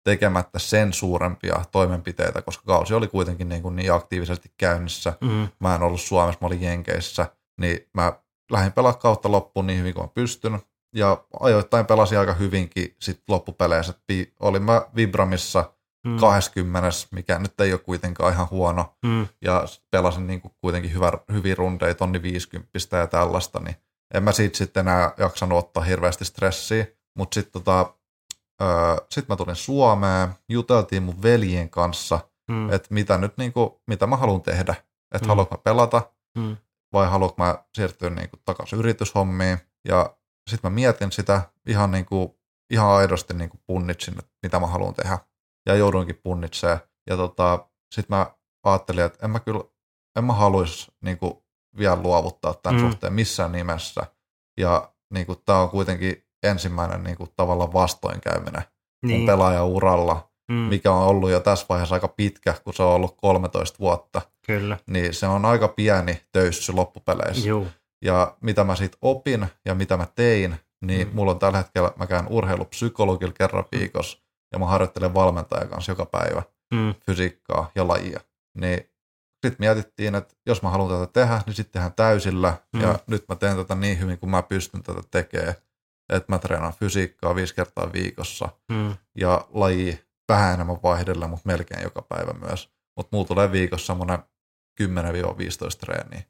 [0.03, 5.13] tekemättä sen suurempia toimenpiteitä, koska kausi oli kuitenkin niin, kuin niin aktiivisesti käynnissä.
[5.21, 7.27] Mm, Mä en ollut Suomessa, mä olin Jenkeissä,
[7.61, 8.13] niin mä
[8.51, 10.59] lähdin pelaa kautta loppuun niin hyvin kuin mä pystyn.
[10.95, 13.93] Ja ajoittain pelasin aika hyvinkin sit loppupeleissä.
[14.39, 15.73] Olin mä Vibramissa
[16.07, 20.93] mm, 20, mikä nyt ei ole kuitenkaan ihan huono mm, ja pelasin niin kuin kuitenkin
[20.93, 23.75] hyvä, hyviä rundeja, tonni 50 ja tällaista, niin
[24.13, 26.85] en mä siitä sitten enää jaksanut ottaa hirveästi stressiä,
[27.17, 27.93] mutta sitten tota,
[28.61, 32.19] öö, sit mä tulin Suomeen, juteltiin mun veljen kanssa,
[32.51, 34.75] mm, että mitä nyt niin kuin, mitä mä haluan tehdä,
[35.15, 35.29] että Mm.
[35.29, 36.01] haluanko mä pelata
[36.37, 36.57] mm,
[36.93, 39.57] vai haluanko mä siirtyä niin kuin takaisin yrityshommiin
[39.87, 40.15] ja
[40.49, 42.29] sitten mä mietin sitä ihan, niin kuin,
[42.69, 45.19] ihan aidosti niin kuin punnitsin, että mitä mä haluan tehdä.
[45.65, 46.79] Ja jouduinkin punnitsemaan.
[47.09, 48.31] Ja tota, sitten mä
[48.63, 49.63] ajattelin, että en mä kyllä,
[50.17, 51.33] en mä haluaisi niin kuin,
[51.77, 52.89] vielä luovuttaa tämän mm.
[52.89, 54.01] suhteen missään nimessä.
[54.59, 58.61] Ja niin kuin, tämä on kuitenkin ensimmäinen niin kuin, tavallaan vastoinkäyminen
[59.05, 59.19] niin.
[59.19, 60.55] mun pelaajauralla, mm.
[60.55, 64.21] mikä on ollut jo tässä vaiheessa aika pitkä, kun se on ollut 13 vuotta.
[64.45, 64.77] Kyllä.
[64.89, 67.47] Niin se on aika pieni töyssy loppupeleissä.
[67.47, 67.67] Juu.
[68.05, 71.15] Ja mitä mä siitä opin ja mitä mä tein, niin mm.
[71.15, 74.17] mulla on tällä hetkellä, mä käyn urheilupsykologilla kerran viikossa
[74.53, 76.95] ja mä harjoittelen valmentajan kanssa joka päivä Mm.
[77.05, 78.19] fysiikkaa ja lajia.
[78.57, 78.89] Niin
[79.45, 82.57] sitten mietittiin, että jos mä haluan tätä tehdä, niin sitten tehdään täysillä.
[82.73, 82.81] Mm.
[82.81, 85.53] Ja nyt mä teen tätä niin hyvin kuin mä pystyn tätä tekemään.
[86.09, 88.95] Että mä treenaan fysiikkaa viisi kertaa viikossa Mm.
[89.17, 89.99] ja laji
[90.29, 92.69] vähän enemmän vaihdella, mutta melkein joka päivä myös.
[92.97, 94.19] Mutta mulla tulee viikossa semmoinen
[94.81, 94.83] 10-15
[95.79, 96.23] treeniä.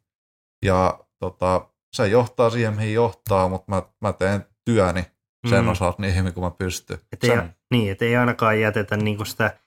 [0.65, 5.05] Ja tota, se johtaa siihen, mihin johtaa, mutta mä, mä teen työni
[5.49, 5.69] sen Mm.
[5.69, 6.99] osalta niin hyvin kuin mä pystyn.
[7.11, 9.57] Et ei, Sen, niin, et ei ainakaan jätetä niinku sitä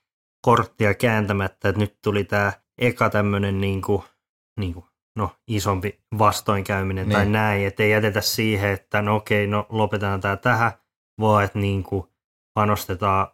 [0.46, 4.04] korttia kääntämättä, että nyt tuli tämä eka tämmöinen niinku,
[4.60, 7.12] niinku, no, isompi vastoinkäyminen niin.
[7.12, 7.32] tai Niin.
[7.32, 10.72] näin, että ei jätetä siihen, että no okei, no lopetetaan tämä tähän,
[11.20, 12.12] vaan että niinku
[12.54, 13.28] panostetaan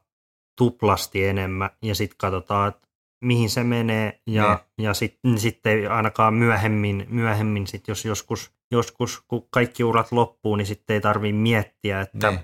[0.59, 2.89] tuplasti enemmän ja sitten katsotaan, että
[3.25, 9.23] mihin se menee ja, ja sitten sit ei ainakaan myöhemmin, myöhemmin sit jos joskus, joskus,
[9.29, 12.41] kun kaikki urat loppuu, niin sitten ei tarvitse miettiä, että niin.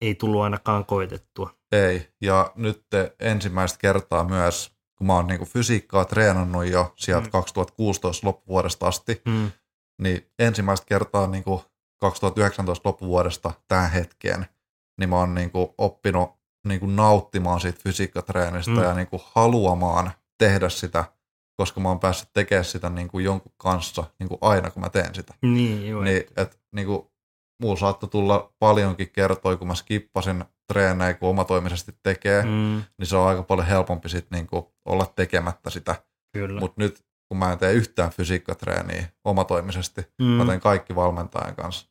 [0.00, 1.50] ei tullut ainakaan koitettua.
[1.72, 2.84] Ei, ja nyt
[3.20, 7.26] ensimmäistä kertaa myös, kun mä oon niinku fysiikkaa treenannut jo sieltä Mm.
[7.28, 7.30] mm.
[7.32, 9.50] 2016 loppuvuodesta asti, Mm.
[10.02, 11.64] niin ensimmäistä kertaa niinku
[12.00, 14.46] 2019 loppuvuodesta tähän hetkeen,
[14.98, 16.30] niin mä oon niinku oppinut
[16.66, 18.82] niinku nauttimaan siitä fysiikkatreenistä Mm.
[18.82, 21.04] ja niinku haluamaan tehdä sitä,
[21.56, 25.34] koska mä oon päässyt tekemään sitä niinku jonkun kanssa niinku aina, kun mä teen sitä.
[25.42, 26.02] Niin, joo.
[26.02, 27.12] Niin, et, niinku,
[27.62, 32.82] mulla saattoi tulla paljonkin kertoja, kun mä skippasin treenejä, kun omatoimisesti tekee, mm.
[32.98, 35.94] niin se on aika paljon helpompi sit niinku olla tekemättä sitä.
[36.60, 41.88] Mutta nyt, kun mä en tee yhtään fysiikkatreeniä omatoimisesti, mm, mä teen kaikki valmentajan kanssa,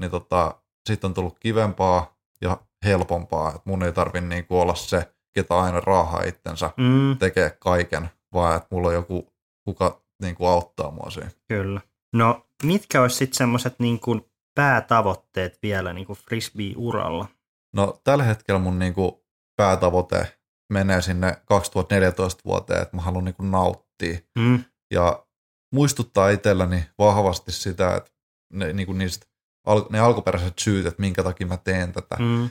[0.00, 0.54] niin tota,
[0.88, 5.80] sitten on tullut kivempaa ja helpompaa, että mun ei tarvi niinku olla se, ketä aina
[5.80, 9.32] raahaa itsensä, mm, tekee kaiken, vaan että mulla on joku,
[9.64, 11.30] kuka niinku auttaa mua siinä.
[11.48, 11.80] kyllä.
[12.12, 14.27] No, mitkä olisi sitten semmoiset niin kuin
[14.58, 17.26] päätavoitteet vielä niin kuin frisbee-uralla?
[17.74, 19.24] No tällä hetkellä mun niinku
[19.56, 20.38] päätavoite
[20.72, 25.26] menee sinne 2014 vuoteen, että mä haluan niinku nauttia Mm, ja
[25.72, 28.10] muistuttaa itselläni vahvasti sitä, että
[28.52, 29.26] ne, niinku niistä,
[29.66, 32.16] al, ne alkuperäiset syyt, että minkä takia mä teen tätä.
[32.18, 32.50] Mm.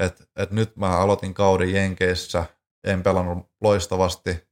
[0.00, 2.44] Että et nyt mä aloitin kauden Jenkeissä,
[2.86, 4.48] en pelannut loistavasti,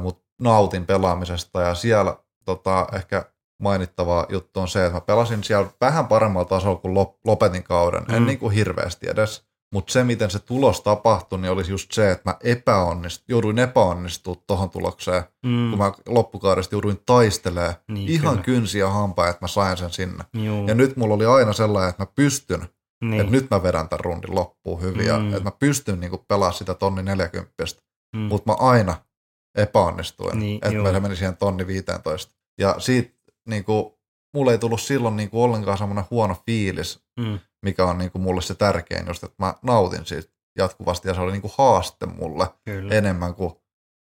[0.00, 5.70] mutta nautin pelaamisesta ja siellä tota, ehkä mainittava juttu on se, että mä pelasin siellä
[5.80, 8.26] vähän paremmalla tasolla kuin lop, lopetin kauden, en Mm.
[8.26, 9.44] niin kuin hirveästi edes,
[9.74, 14.42] mutta se miten se tulos tapahtui, niin olisi just se, että mä epäonnist, jouduin epäonnistumaan
[14.46, 18.44] tuohon tulokseen, mm, kun mä loppukaudesta jouduin taistelemaan niin, ihan kyllä.
[18.44, 20.24] kynsiä hampaa, että mä sain sen sinne.
[20.34, 22.68] Juu, Ja nyt mulla oli aina sellainen, että mä pystyn
[23.04, 25.28] niin, että nyt mä vedän tämän rundin loppuun hyvin ja Mm.
[25.28, 27.52] että mä pystyn niinku pelaamaan sitä tonni 40,
[28.16, 28.94] mm, mutta mä aina
[29.58, 30.82] epäonnistuin, Niin, että joo.
[30.84, 32.34] meillä meni siihen tonni 15.
[32.60, 33.14] Ja siitä
[33.50, 33.98] niinku,
[34.34, 38.54] mulle ei tullut silloin niinku ollenkaan semmoinen huono fiilis, mm, mikä on niinku mulle se
[38.54, 42.94] tärkein just, että mä nautin siitä jatkuvasti ja se oli niinku haaste mulle kyllä.
[42.94, 43.52] enemmän kuin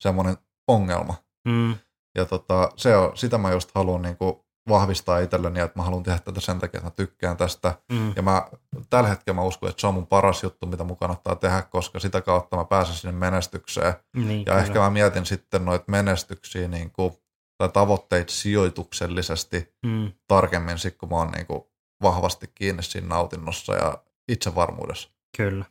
[0.03, 0.37] semmoinen
[0.67, 1.13] ongelma.
[1.47, 1.75] Mm,
[2.17, 6.19] Ja tota, se on, sitä mä just haluan niinku vahvistaa itselleni, että mä haluan tehdä
[6.19, 7.73] tätä sen takia, että mä tykkään tästä.
[7.91, 8.47] mm, Ja mä,
[8.89, 11.99] tällä hetkellä mä uskon, että se on mun paras juttu, mitä mun kannattaa tehdä, koska
[11.99, 13.93] sitä kautta mä pääsen sinne menestykseen.
[14.15, 14.57] niin, Ja kyllä.
[14.59, 17.13] ehkä mä mietin sitten noita menestyksiä niin kuin,
[17.59, 21.63] tai tavoitteita sijoituksellisesti mm, tarkemmin, sit kun mä oon niin kuin,
[22.01, 25.09] vahvasti kiinni siinä nautinnossa ja itsevarmuudessa.
[25.37, 25.65] kyllä.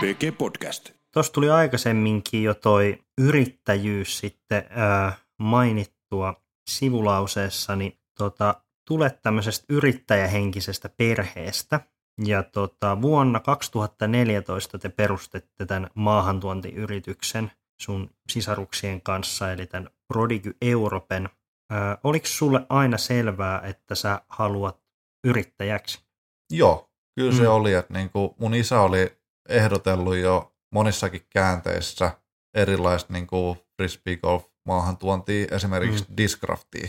[0.00, 0.90] PG Podcast.
[1.12, 8.54] Tuossa tuli aikaisemminkin jo toi yrittäjyys sitten ää, mainittua sivulauseessa, niin tota,
[8.88, 11.80] tulet tämmöisestä yrittäjähenkisestä perheestä.
[12.24, 21.28] Ja tota, vuonna 2014 te perustette tämän maahantuontiyrityksen sun sisaruksien kanssa, eli tämän Prodigy Europen.
[21.70, 24.80] Ää, oliko sulle aina selvää, että sä haluat
[25.26, 26.04] yrittäjäksi?
[26.52, 27.48] Joo, kyllä se Mm.
[27.48, 29.16] oli, että niin kuin mun isä oli
[29.48, 32.10] ehdotellut jo monissakin käänteissä
[32.56, 36.16] erilaista niin kuin frisbee golf maahantuontia, esimerkiksi mm.
[36.16, 36.88] discraftia.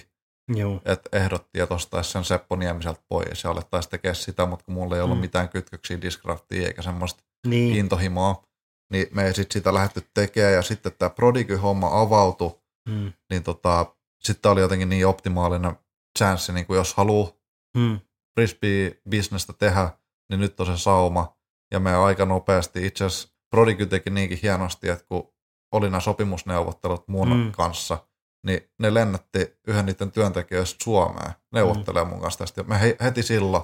[0.55, 0.81] Joo.
[0.85, 4.95] että ehdotti, että ostaisi sen Seppo Niemiseltä pois ja alettaisiin tekemään sitä, mutta kun mulla
[4.95, 5.21] ei ollut mm.
[5.21, 8.43] mitään kytköksiä Discraftiin eikä semmoista Niin, intohimoa,
[8.91, 12.59] niin me ei sitten sitä lähdetty tekemään ja sitten tämä Prodigy-homma avautui,
[12.89, 15.77] mm, niin tota, sitten oli jotenkin niin optimaalinen
[16.17, 17.31] chanssi, niin kuin jos haluaa
[17.77, 17.99] mm,
[18.39, 19.89] frisbee-bisnestä tehdä,
[20.29, 21.35] niin nyt on se sauma.
[21.73, 25.33] Ja me aika nopeasti, itse asiassa Prodigy teki niinkin hienosti, että kun
[25.73, 27.35] oli nämä sopimusneuvottelut mun Mm.
[27.35, 27.51] mm.
[27.51, 28.07] kanssa,
[28.45, 32.61] niin ne lennätti yhden niiden työntekijöistä Suomeen neuvottelemaan mun kanssa tästä.
[32.61, 33.63] Ja me he, heti silloin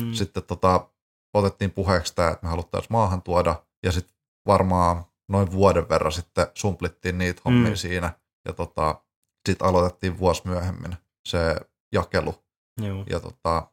[0.00, 0.12] Mm.
[0.12, 0.90] sitten tota,
[1.34, 4.14] otettiin puheeksi tämä, että me haluttaisiin maahan tuoda, ja sitten
[4.46, 7.76] varmaan noin vuoden verran sitten sumplittiin niitä hommia Mm.
[7.76, 8.12] siinä,
[8.46, 9.00] ja tota,
[9.48, 10.96] sitten aloitettiin vuosi myöhemmin
[11.28, 11.56] se
[11.92, 12.34] jakelu.
[12.80, 13.04] Joo.
[13.10, 13.66] Ja tota,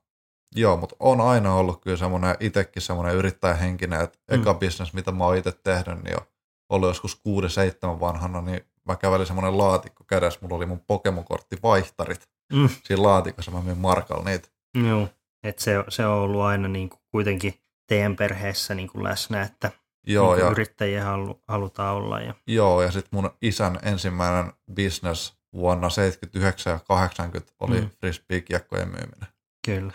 [0.56, 4.42] joo, mutta on aina ollut kyllä semmoinen itsekin semmoinen yrittäjähenkinen, että Mm.
[4.42, 6.26] eka business, mitä mä oon itse tehnyt, niin on
[6.70, 12.70] ollut joskus 6-7 vanhana, niin mä kävelin semmoinen laatikko kädessä, mulla oli mun Pokemon-korttivaihtarit Mm.
[12.84, 14.48] siinä laatikossa, mä myin markalla niitä.
[14.88, 15.08] Joo.
[15.44, 17.54] Et se, se on ollut aina niin kuin kuitenkin
[17.88, 19.72] teidän perheessä niin kuin läsnä, että
[20.08, 22.20] Joo, niin ja yrittäjiä halu, halutaan olla.
[22.20, 27.90] Ja, Joo, ja sitten mun isän ensimmäinen business vuonna 79 ja 80 oli Mm.
[27.90, 29.28] frisbee-kiekkojen myyminen.
[29.66, 29.94] kyllä.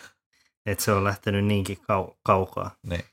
[0.67, 2.71] Et se on lähtenyt niinkin kau- kaukaa.
[2.87, 3.05] Niin.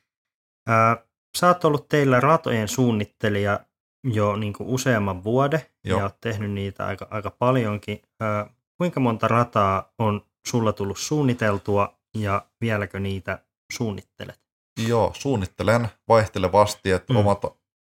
[0.67, 0.97] Ää,
[1.37, 3.59] sä oot ollut teillä ratojen suunnittelija
[4.03, 5.99] jo niin kuin useamman vuoden Joo.
[5.99, 8.01] ja oot tehnyt niitä aika, aika paljonkin.
[8.19, 13.39] Ää, kuinka monta rataa on sulla tullut suunniteltua ja vieläkö niitä
[13.73, 14.39] suunnittelet?
[14.87, 17.19] Joo, suunnittelen vaihtelevasti, että Mm.
[17.19, 17.41] omat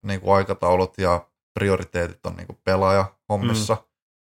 [0.06, 1.28] niin kuin aikataulut ja
[1.60, 3.74] prioriteetit on niin kuin pelaaja hommissa.
[3.76, 3.82] Mm.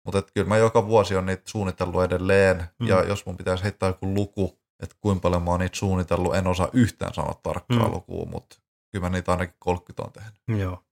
[0.05, 2.87] Mutta kyllä mä joka vuosi on niitä suunnitellut edelleen, Mm.
[2.87, 6.47] ja jos mun pitäisi heittää joku luku, että kuinka paljon mä oon niitä suunnitellut, en
[6.47, 7.93] osaa yhtään sanoa tarkkaa Mm.
[7.93, 8.57] lukua, mutta
[8.91, 10.61] kyllä mä niitä ainakin 30 on tehnyt.
[10.61, 10.83] Joo.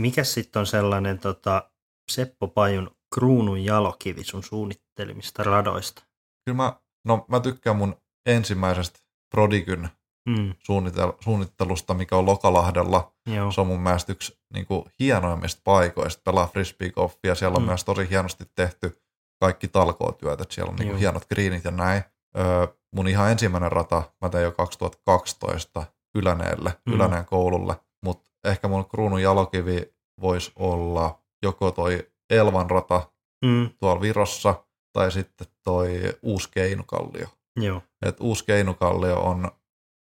[0.00, 1.70] Mikä sitten on sellainen tota,
[2.10, 6.02] Seppo Pajun kruunun jalokivi sun suunnittelemista radoista?
[6.44, 8.98] Kyllä mä, no mä tykkään mun ensimmäisestä
[9.34, 9.88] Prodigyn
[10.28, 13.12] Mm, suunnitel- suunnittelusta, mikä on Lokalahdella.
[13.26, 13.52] joo.
[13.52, 17.34] Se on mun mielestä yksi niin kuin, hienoimmista paikoista pelaa frisbeegolfia.
[17.34, 17.66] Siellä on Mm.
[17.66, 18.98] myös tosi hienosti tehty
[19.40, 22.02] kaikki talkootyöt, että siellä on niin kuin, hienot greenit ja näin.
[22.38, 22.66] Öö,
[22.96, 26.92] mun ihan ensimmäinen rata mä tein jo 2012 Yläneelle, mm.
[26.92, 33.08] Yläneen koululle, mutta ehkä mun kruunun jalokivi voisi olla joko toi Elvan rata
[33.44, 34.54] Mm, tuolla Virossa
[34.92, 37.26] tai sitten toi Uusi Keinukallio.
[37.56, 37.82] joo.
[38.06, 39.50] Et Uusi Keinukallio on,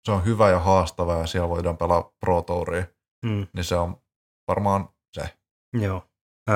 [0.05, 2.85] se on hyvä ja haastava ja siellä voidaan pelaa Pro Touria,
[3.25, 4.01] Mm, niin se on
[4.47, 5.37] varmaan se.
[5.73, 6.03] joo.
[6.49, 6.53] Ö,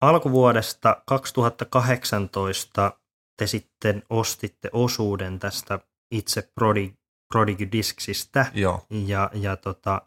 [0.00, 2.92] alkuvuodesta 2018
[3.38, 5.78] te sitten ostitte osuuden tästä
[6.10, 6.94] itse Prodi-
[7.32, 8.46] Prodigy Discsistä.
[8.54, 8.86] Joo.
[8.90, 10.02] Ja, ja tota,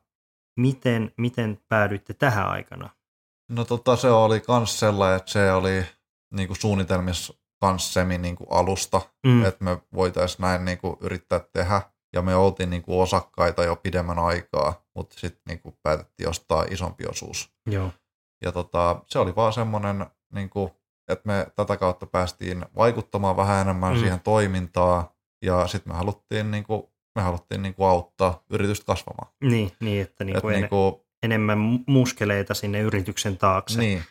[0.60, 2.90] miten, miten päädyitte tähän aikana?
[3.50, 5.86] No tota, se oli kans sellainen, että se oli
[6.34, 9.46] niinku suunnitelmissa kans semi niinku alusta, mm.
[9.46, 11.82] että me voitaisiin näin niinku yrittää tehdä.
[12.14, 17.52] Ja me oltiin niinku osakkaita jo pidemmän aikaa, mutta sitten niinku päätettiin ostaa isompi osuus.
[17.66, 17.92] joo.
[18.46, 20.72] Ja tota, se oli vaan semmoinen, niinku,
[21.08, 24.00] että me tätä kautta päästiin vaikuttamaan vähän enemmän Mm.
[24.00, 25.04] siihen toimintaan.
[25.46, 29.32] Ja sitten me haluttiin, niinku, me haluttiin niinku auttaa yritystä kasvamaan.
[29.44, 33.80] Niin, niin että niin Et kuin en, niinku, enemmän mu- muskeleita sinne yrityksen taakse.
[33.80, 34.04] Niin,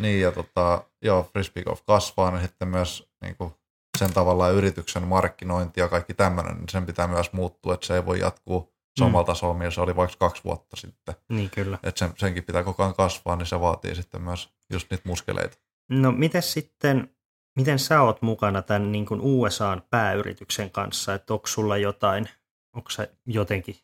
[0.00, 3.54] niin ja tota, joo, Frisbee Golf kasvaa, niin sitten myös niin kuin
[4.00, 8.06] sen tavallaan yrityksen markkinointi ja kaikki tämmöinen, niin sen pitää myös muuttua, että se ei
[8.06, 11.14] voi jatkuu samalla tasolla, millä se oli vaikka kaksi vuotta sitten.
[11.28, 11.78] Niin kyllä.
[11.82, 15.58] Että sen, senkin pitää koko ajan kasvaa, niin se vaatii sitten myös just niitä muskeleita.
[15.90, 17.14] No miten sitten,
[17.56, 22.28] miten sä oot mukana tämän niin kuin USAn pääyrityksen kanssa, että onko sulla jotain,
[22.76, 23.76] onko sä jotenkin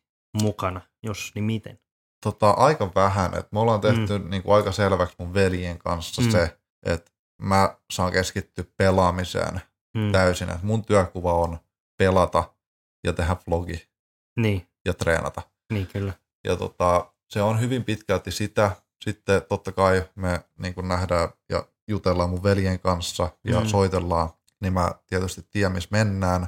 [0.43, 1.79] mukana, jos niin miten?
[2.25, 4.31] Tota, aika vähän, että me ollaan tehty mm.
[4.31, 6.27] niin kuin aika selväksi mun veljen kanssa Mm.
[6.29, 6.33] mm.
[6.33, 7.13] se, että
[7.43, 9.61] mä saan keskittyä pelaamiseen
[9.97, 10.13] Mm.
[10.13, 11.59] täysin, että mun työkuva on
[11.99, 12.45] pelata
[13.05, 13.89] ja tehdä vlogi
[14.41, 15.43] Niin, ja treenata.
[15.73, 16.13] niin kyllä.
[16.45, 18.71] Ja tota, se on hyvin pitkälti sitä.
[19.05, 23.67] Sitten totta kai me niin nähdään ja jutellaan mun veljen kanssa ja Mm.
[23.67, 24.31] soitellaan,
[24.63, 26.47] niin mä tietysti tiedän, missä mennään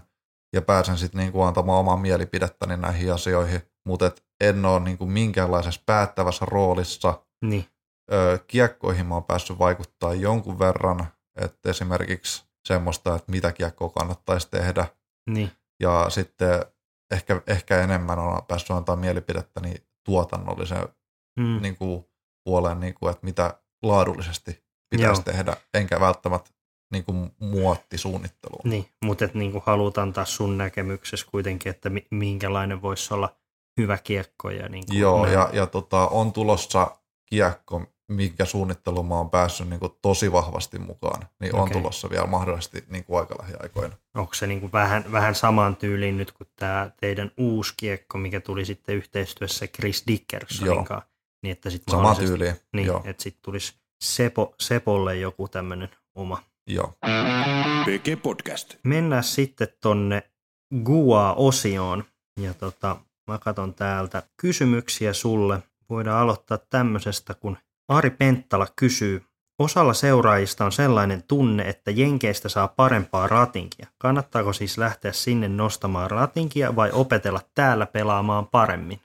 [0.52, 5.82] ja pääsen sitten niin antamaan omaa mielipidettäni näihin asioihin, mutta en ole niin kuin minkäänlaisessa
[5.86, 7.22] päättävässä roolissa.
[7.44, 7.66] Niin,
[8.46, 11.06] kiekkoihin mä oon päässyt vaikuttaa jonkun verran,
[11.40, 14.86] että esimerkiksi semmoista, että mitä kiekkoa kannattaisi tehdä,
[15.30, 15.50] niin,
[15.80, 16.66] ja sitten
[17.10, 20.88] ehkä, ehkä enemmän on päässyt antaa mielipidettäni tuotannollisen
[21.40, 21.62] mm.
[21.62, 22.04] niin kuin,
[22.44, 25.24] puoleen, niin kuin, että mitä laadullisesti pitäisi Joo.
[25.24, 26.50] tehdä, enkä välttämättä
[26.92, 28.62] niin kuin, muottisuunnitteluun.
[28.64, 28.86] niin.
[29.04, 33.36] mutta et niin kuin haluat antaa sun näkemyksessä kuitenkin, että mi- minkälainen voisi olla
[33.80, 34.50] hyvä kiekko.
[34.50, 35.34] Ja niin kuin Joo, näin.
[35.34, 36.96] ja, ja tota, on tulossa
[37.26, 41.72] kiekko, minkä suunnitteluun mä oon päässyt niin kuin, tosi vahvasti mukaan, niin on Okei.
[41.76, 43.96] tulossa vielä mahdollisesti niin kuin, aika lähiaikoina.
[44.14, 48.40] onko se niin kuin vähän, vähän samaan tyyliin nyt kuin tämä teidän uusi kiekko, mikä
[48.40, 51.08] tuli sitten yhteistyössä Chris Dickersonin kanssa,
[51.42, 56.42] niin että sitten Sama tyyli, Niin, joo, että sitten tulisi Sepo, Sepolle joku tämmöinen oma.
[56.66, 56.94] joo.
[57.84, 58.74] PG Podcast.
[58.84, 60.22] Mennään sitten tonne
[60.84, 62.04] Gua-osioon.
[62.40, 62.96] Ja tota,
[63.26, 65.62] mä katson täältä kysymyksiä sulle.
[65.90, 69.24] Voidaan aloittaa tämmöisestä, kun Ari Penttala kysyy,
[69.58, 73.86] Osalla seuraajista on sellainen tunne, että Jenkeistä saa parempaa ratinkia.
[73.98, 79.00] Kannattaako siis lähteä sinne nostamaan ratinkia vai opetella täällä pelaamaan paremmin?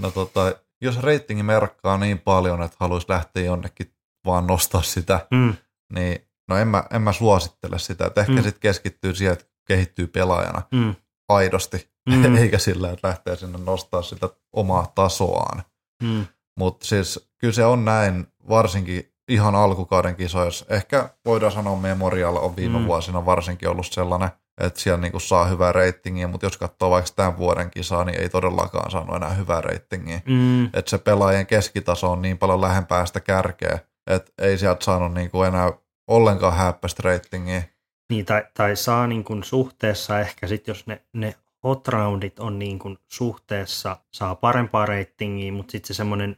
[0.00, 3.94] No tota, jos reitingi merkkaa niin paljon, että haluaisi lähteä jonnekin
[4.26, 5.54] vaan nostaa sitä, Mm.
[5.94, 8.06] niin no en mä, en mä suosittele sitä.
[8.06, 8.42] Että ehkä Mm.
[8.42, 10.94] sitten keskittyy siihen, että kehittyy pelaajana Mm.
[11.28, 12.36] aidosti, mm.
[12.36, 15.62] eikä sillä, että lähtee sinne nostaa sitä omaa tasoaan.
[16.02, 16.26] Mm.
[16.58, 20.66] Mutta siis kyllä se on näin, varsinkin ihan alkukauden kisoissa.
[20.68, 22.86] Ehkä voidaan sanoa Memorial on viime Mm.
[22.86, 24.28] vuosina varsinkin ollut sellainen,
[24.60, 28.28] että siellä niinku saa hyvää reitingiä, mutta jos katsoo vaikka tämän vuoden kisaa, niin ei
[28.28, 30.20] todellakaan saanut enää hyvää reitingiä.
[30.26, 30.64] Mm.
[30.64, 35.42] Että se pelaajien keskitaso on niin paljon lähempää sitä kärkeä, että ei sieltä saanut niinku
[35.42, 35.72] enää
[36.08, 37.62] ollenkaan häppäistä reitingiä.
[38.10, 41.34] Niin, tai, tai saa niin kuin suhteessa ehkä sitten, jos ne, ne
[41.64, 46.36] hot roundit on niin kuin suhteessa, saa parempaa reitingiä, mutta sitten se semmoinen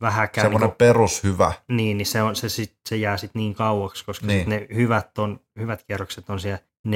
[0.00, 1.52] vähäkään, Semmoinen niin, perushyvä.
[1.68, 4.38] niin, niin se, on, se, sit, se jää sitten niin kauaksi, koska Niin.
[4.40, 6.90] sit ne hyvät, on, hyvät kierrokset on siellä 4-15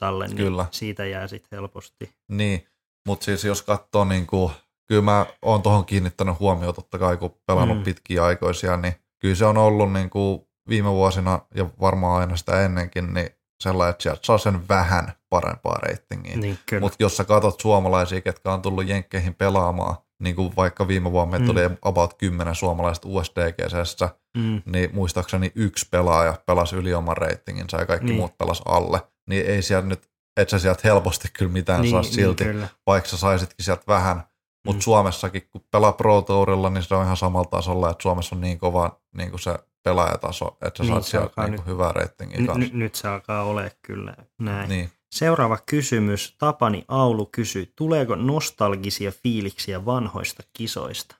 [0.00, 0.66] alle, niin Kyllä.
[0.70, 2.14] siitä jää sitten helposti.
[2.28, 2.66] Niin,
[3.06, 4.52] mutta siis jos katsoo, niin kuin,
[4.88, 7.84] kyllä mä oon tuohon kiinnittänyt huomioon totta kai, kun pelannut Mm.
[7.84, 12.64] pitkiä aikoisia, niin kyllä se on ollut niin kuin viime vuosina ja varmaan aina sitä
[12.64, 13.28] ennenkin, niin
[13.62, 16.36] sellainen, että sieltä saa sen vähän parempaa reitingiä.
[16.36, 16.58] Niin.
[16.80, 21.30] Mutta jos sä katsot suomalaisia, ketkä on tullut jenkkeihin pelaamaan, niin kuin vaikka viime vuonna
[21.30, 21.46] meitä Mm.
[21.46, 27.86] tuli about 10 suomalaista USDGCssä, mm, niin muistaakseni yksi pelaaja pelasi yli oman reitinginsä ja
[27.86, 28.16] kaikki Niin.
[28.16, 29.00] muut pelas alle.
[29.28, 32.68] Niin ei sieltä nyt, et sä sieltä helposti kyllä mitään niin, saa silti, Niin, kyllä.
[32.86, 34.22] vaikka sä saisitkin sieltä vähän.
[34.66, 34.82] Mutta Mm.
[34.82, 38.58] Suomessakin, kun pelaa Pro Tourilla, niin se on ihan samalla tasolla, että Suomessa on niin
[38.58, 42.74] kova niin kuin se pelaajataso, että sä Niin, saat sieltä niin hyvää reitingiä N- kanssa.
[42.74, 44.68] n- nyt se alkaa olemaan kyllä näin.
[44.68, 44.90] Niin.
[45.14, 46.34] Seuraava kysymys.
[46.38, 51.16] Tapani Aulu kysyy, tuleeko nostalgisia fiiliksiä vanhoista kisoista?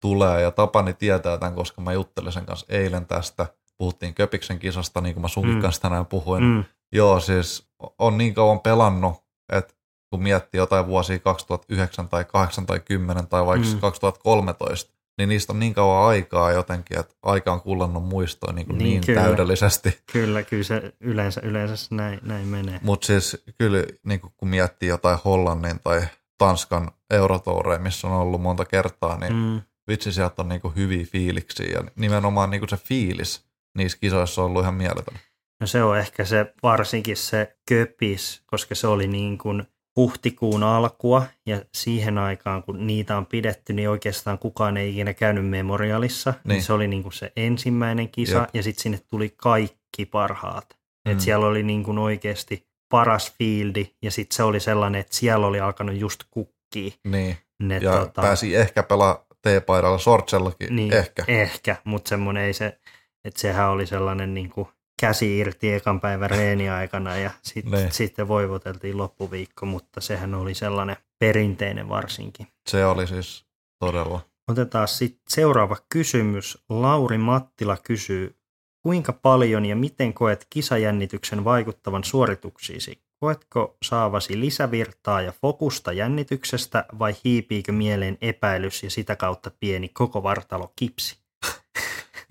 [0.00, 3.46] Tulee, ja Tapani tietää tämän, koska mä juttelin sen kanssa eilen tästä.
[3.78, 5.60] Puhuttiin Köpiksen kisasta, niin kuin mä sunkin Mm.
[5.62, 6.42] kanssa tänään puhuin.
[6.44, 7.68] Mm, Joo, siis
[7.98, 9.14] on niin kauan pelannut,
[9.52, 9.74] että
[10.10, 13.80] kun miettii jotain vuosia 2009 tai 8 tai 10 tai vaikka mm.
[13.80, 18.78] 2013, niin niistä on niin kauan aikaa jotenkin, että aika on kullannut muistoja niin, kuin
[18.78, 19.22] Niin, niin, kyllä.
[19.22, 19.98] täydellisesti.
[20.12, 22.80] kyllä, kyllä se yleensä, yleensä se näin, näin menee.
[22.82, 26.02] Mutta siis kyllä niin kuin kun miettii jotain Hollannin tai
[26.38, 29.32] Tanskan eurotoureja, missä on ollut monta kertaa, niin.
[29.34, 33.46] Mm, vitsi sieltä on niin kuin hyviä fiiliksiä ja nimenomaan niin kuin se fiilis
[33.78, 35.14] niissä kisoissa on ollut ihan mieletön.
[35.60, 39.62] no se on ehkä se varsinkin se köpis, koska se oli niin kuin
[39.96, 45.48] huhtikuun alkua ja siihen aikaan, kun niitä on pidetty, niin oikeastaan kukaan ei ikinä käynyt
[45.48, 46.30] memorialissa.
[46.30, 46.62] Niin, Niin.
[46.62, 48.48] se oli niin kuin se ensimmäinen kisa Jep.
[48.54, 50.76] ja sitten sinne tuli kaikki parhaat.
[51.04, 51.12] Mm.
[51.12, 55.46] Et siellä oli niin kuin oikeasti paras fieldi ja sitten se oli sellainen, että siellä
[55.46, 56.94] oli alkanut just kukkii.
[57.04, 57.36] Niin.
[57.62, 61.24] Ne, Ja tota, pääsi ehkä pelaa T-paidalla Sortsellakin, niin, ehkä.
[61.28, 62.78] Ehkä, mutta semmoinen ei se,
[63.24, 64.68] että sehän oli sellainen niin kuin
[65.00, 67.92] käsi irti ekan päivän reeni aikana ja sit, Niin.
[67.92, 72.46] sitten voivoteltiin loppuviikko, mutta sehän oli sellainen perinteinen varsinkin.
[72.68, 73.44] Se oli siis
[73.78, 74.20] todella.
[74.48, 76.58] Otetaan sitten seuraava kysymys.
[76.68, 78.36] Lauri Mattila kysyy,
[78.82, 83.00] kuinka paljon ja miten koet kisajännityksen vaikuttavan suorituksiisi?
[83.20, 90.22] Koetko saavasi lisävirtaa ja fokusta jännityksestä vai hiipiikö mieleen epäilys ja sitä kautta pieni koko
[90.22, 91.18] vartalo kipsi?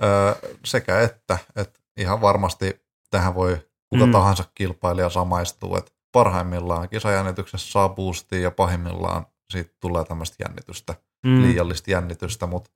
[0.03, 0.33] Öö,
[0.65, 3.57] sekä että, että ihan varmasti tähän voi
[3.89, 4.11] kuka Mm.
[4.11, 11.41] tahansa kilpailija samaistua, että parhaimmillaan kisajännityksessä saa boostia ja pahimmillaan siitä tulee tämmöistä jännitystä, mm.
[11.41, 12.71] liiallista jännitystä, mutta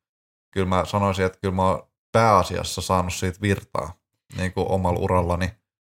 [0.53, 3.93] kyllä mä sanoisin, että kyllä mä oon pääasiassa saanut siitä virtaa
[4.37, 5.45] niin kuin omalla urallani,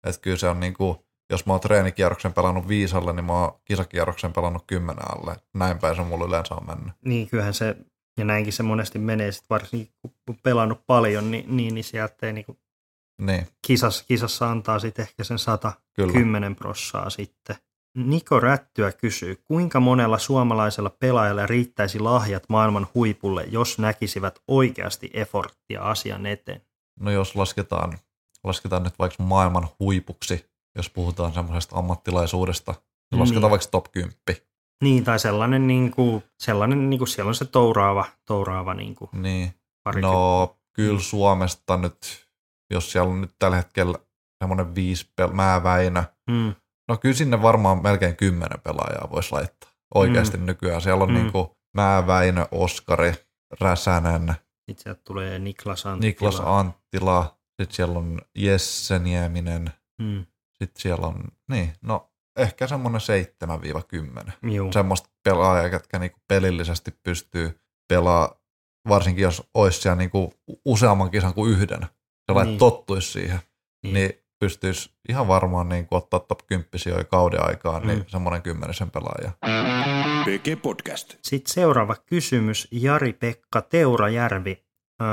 [0.07, 0.99] että kyllä se on niin kuin,
[1.31, 5.37] jos mä oon treenikierroksen pelannut viisalle, niin mä oon kisakierroksen pelannut kymmenen alle.
[5.55, 6.95] Näin päin se mulla yleensä on mennyt.
[7.05, 7.77] Niin kyllähän se,
[8.19, 9.89] ja näinkin se monesti menee, sit varsinkin
[10.27, 12.47] kun pelannut paljon, niin, niin, niin sieltä ei niin
[13.21, 16.59] Niin, kisassa, kisassa antaa sitten ehkä sen 110 kyllä.
[16.59, 17.57] prossaa sitten.
[17.97, 25.83] Niko Rättyä kysyy, kuinka monella suomalaisella pelaajalla riittäisi lahjat maailman huipulle, jos näkisivät oikeasti efforttia
[25.83, 26.63] asian eteen?
[27.01, 27.99] No jos lasketaan,
[28.45, 30.47] lasketaan nyt vaikka maailman huipuksi,
[30.77, 32.81] jos puhutaan semmoisesta ammattilaisuudesta, niin
[33.13, 33.21] Niin.
[33.21, 34.17] lasketaan vaikka top 10.
[34.83, 39.09] Niin, tai sellainen, niin kuin, sellainen niin kuin siellä on se touraava, touraava niin kuin
[39.13, 39.55] Niin.
[40.01, 42.27] No kyllä Suomesta nyt,
[42.73, 43.99] jos siellä on nyt tällä hetkellä
[44.43, 46.55] semmoinen viisi pel- mä Väinö, Mm,
[46.89, 50.47] no kyllä sinne varmaan melkein kymmenen pelaajaa voisi laittaa oikeasti mm.
[50.47, 50.81] nykyään.
[50.81, 51.17] Siellä on Mm.
[51.17, 51.23] mm.
[51.23, 53.13] niinku mä Väinö, Oskari,
[53.61, 54.35] Räsänen,
[54.71, 56.09] sitten sieltä tulee Niklas Anttila.
[56.09, 59.71] Niklas Anttila, sitten siellä on Jesse Nieminen,
[60.03, 60.27] Mm,
[60.59, 64.33] sitten siellä on, niin, no ehkä semmoinen 7-10.
[64.53, 64.73] Juu.
[64.73, 68.35] Semmoista pelaajaa, jotka niinku pelillisesti pystyy pelaa,
[68.89, 71.87] varsinkin jos olisi siellä niinku useamman kisan kuin yhden.
[72.27, 72.53] Sellainen Niin.
[72.53, 72.59] niin.
[72.59, 73.41] tottuisi siihen,
[73.83, 73.95] Niin.
[73.95, 77.89] niin, niin pystyisi ihan varmaan niinku ottaa top 10 jo kauden aikaan, mm.
[77.89, 77.95] Mm.
[77.95, 79.31] niin semmoinen kymmenisen pelaaja.
[80.25, 81.15] PG Podcast.
[81.23, 84.65] Sitten seuraava kysymys, Jari-Pekka Teurajärvi.
[85.03, 85.09] Öö,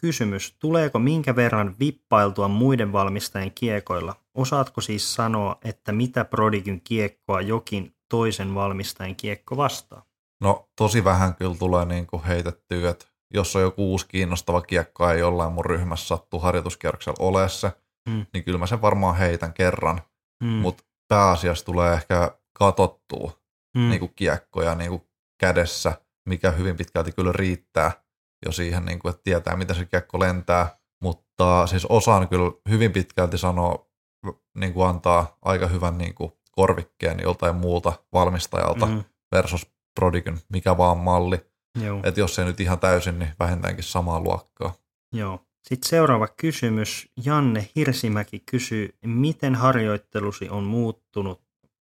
[0.00, 4.14] kysymys, tuleeko minkä verran vippailtua muiden valmistajien kiekoilla?
[4.34, 10.04] Osaatko siis sanoa, että mitä Prodigyn kiekkoa jokin toisen valmistajan kiekko vastaa?
[10.40, 15.18] No tosi vähän kyllä tulee niinku heitettyä, että jos on joku uusi kiinnostava kiekko ei
[15.20, 17.72] jollain mun ryhmässä sattuu harjoituskierroksella ole se,
[18.08, 18.26] Mm.
[18.32, 20.00] niin kyllä mä sen varmaan heitän kerran,
[20.42, 20.48] Mm.
[20.48, 23.32] mutta pääasiassa tulee ehkä katottua
[23.76, 23.90] mm.
[23.90, 25.08] niinku kiekkoja niinku
[25.40, 25.92] kädessä,
[26.28, 27.92] mikä hyvin pitkälti kyllä riittää
[28.46, 33.38] jo siihen, niinku, että tietää, miten se kiekko lentää, mutta siis osaan kyllä hyvin pitkälti
[33.38, 33.86] sanoa,
[34.58, 39.04] niinku antaa aika hyvän niinku korvikkeen joltain muulta valmistajalta Mm.
[39.34, 39.66] versus
[40.00, 41.49] Prodigyn, mikä vaan malli.
[41.82, 42.00] Joo.
[42.04, 44.74] Että jos ei nyt ihan täysin, niin vähintäänkin samaa luokkaa.
[45.12, 45.46] Joo.
[45.68, 47.08] Sitten seuraava kysymys.
[47.24, 51.42] Janne Hirsimäki kysyy, miten harjoittelusi on muuttunut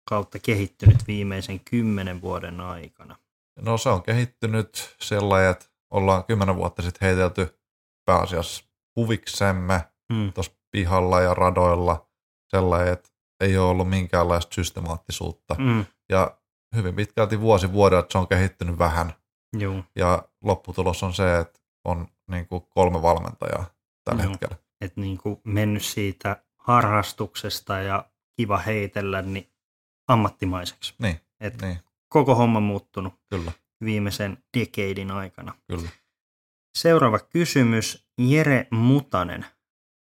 [0.10, 3.16] kautta kehittynyt viimeisen kymmenen vuoden aikana?
[3.60, 7.60] No se on kehittynyt sellainen, että ollaan kymmenen vuotta sitten heitelty
[8.06, 8.64] pääasiassa
[8.96, 9.82] huviksemme
[10.14, 10.34] Mm.
[10.34, 12.08] tuossa pihalla ja radoilla
[12.50, 13.10] sellainen, että
[13.40, 15.56] ei ole ollut minkäänlaista systemaattisuutta.
[15.60, 15.86] Mm.
[16.10, 16.38] Ja
[16.76, 19.14] hyvin pitkälti vuosi vuodelta se on kehittynyt vähän.
[19.54, 19.84] Joo.
[19.96, 23.66] Ja lopputulos on se, että on niin kuin kolme valmentajaa
[24.04, 24.32] tällä Joo.
[24.32, 24.56] hetkellä.
[24.82, 28.06] että niin kuin mennyt siitä harrastuksesta ja
[28.38, 29.50] kiva heitellä niin
[30.08, 30.94] ammattimaiseksi.
[31.00, 31.80] Niin, Et niin,
[32.10, 33.52] koko homma muuttunut kyllä,
[33.86, 35.54] viimeisen decadein aikana.
[35.68, 35.90] kyllä.
[36.78, 38.08] Seuraava kysymys.
[38.22, 39.46] Jere Mutanen.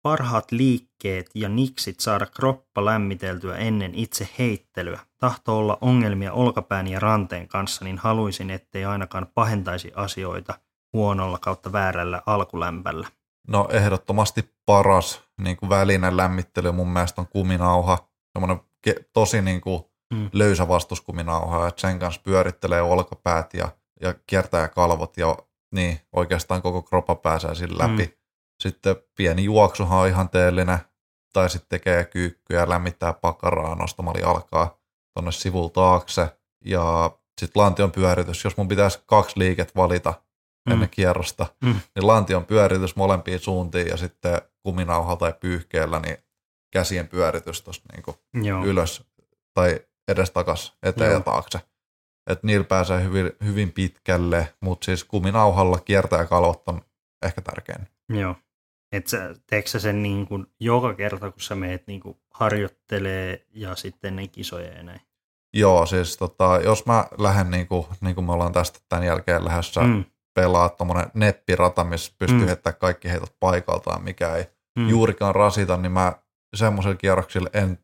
[0.03, 5.01] Parhaat liikkeet ja niksit saada kroppa lämmiteltyä ennen itse heittelyä.
[5.19, 10.55] Tahto olla ongelmia olkapään ja ranteen kanssa, niin haluaisin, ettei ainakaan pahentaisi asioita
[10.93, 13.09] huonolla kautta väärällä alkulämpällä.
[13.49, 17.99] No ehdottomasti paras niin kuin välinen lämmittely mun mielestä on kuminauha.
[18.33, 18.61] Semmoinen
[19.13, 19.83] tosi niin kuin
[20.15, 20.31] Mm.
[20.33, 23.69] löysä vastuskuminauha, että sen kanssa pyörittelee olkapäät ja,
[24.01, 25.37] ja kiertää kalvot ja
[25.75, 28.03] niin oikeastaan koko kroppa pääsee sillä läpi.
[28.03, 28.13] Mm.
[28.61, 30.79] Sitten pieni juoksuhan on ihanteellinen,
[31.33, 34.79] tai sitten tekee kyykkyä lämmittää pakaraa nostamalla jalkaa
[35.15, 36.29] tonne sivul taakse.
[36.65, 40.15] Ja sitten lantion pyöritys, jos mun pitäisi kaksi liiket valita
[40.71, 40.91] ennen Mm.
[40.91, 41.81] kierrosta, Mm.
[41.95, 46.17] niin lantion pyöritys molempiin suuntiin ja sitten kuminauhalla tai pyyhkeellä, niin
[46.73, 49.05] käsien pyöritys tuosta niin ylös
[49.55, 51.19] tai edes takas eteen Joo.
[51.19, 51.61] ja taakse.
[52.31, 56.81] Et niillä pääsee hyvin, hyvin pitkälle, mutta siis kuminauhalla kiertää kalvot on
[57.23, 57.89] ehkä tärkein.
[58.09, 58.35] Joo.
[58.93, 59.35] Et sä,
[59.67, 64.29] sä sen niin kuin joka kerta, kun sä meet niin kuin harjoittelee ja sitten ne
[64.29, 65.01] kisoja ja näin?
[65.55, 69.45] Joo, siis tota, jos mä lähden niin kuin, niin kuin me ollaan tästä tämän jälkeen
[69.45, 70.05] lähdössä mm.
[70.35, 72.47] Pelaa tommonen neppirata, missä pystyy Mm.
[72.47, 74.45] heittämään kaikki heitot paikaltaan, mikä ei
[74.79, 76.13] mm, juurikaan rasita, niin mä
[76.57, 77.79] semmoisella kierroksilla en,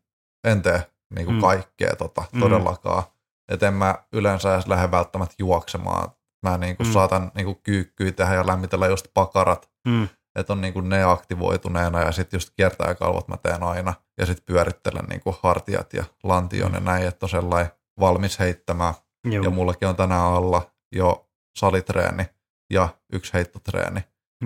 [0.45, 1.41] en tee niin kuin Mm.
[1.41, 2.41] kaikkea tota, Mm.
[2.41, 3.03] todellakaan.
[3.49, 6.09] Et en mä yleensä edes lähde välttämättä juoksemaan.
[6.43, 6.93] Mä niin kuin mm.
[6.93, 11.05] saatan niin kuin kyykkyä tehdä ja lämmitellä just pakarat, mm, että on niin kuin ne
[11.05, 13.95] aktivoituneena ja sitten just kiertää kalvot mä teen aina.
[14.19, 18.95] Ja sitten pyörittelen niin kuin hartiat ja lantion ja näin, että on sellainen valmis heittämään.
[19.25, 22.25] joo, Ja mullakin on tänään alla jo salitreeni
[22.73, 24.01] ja yksi heittotreeni.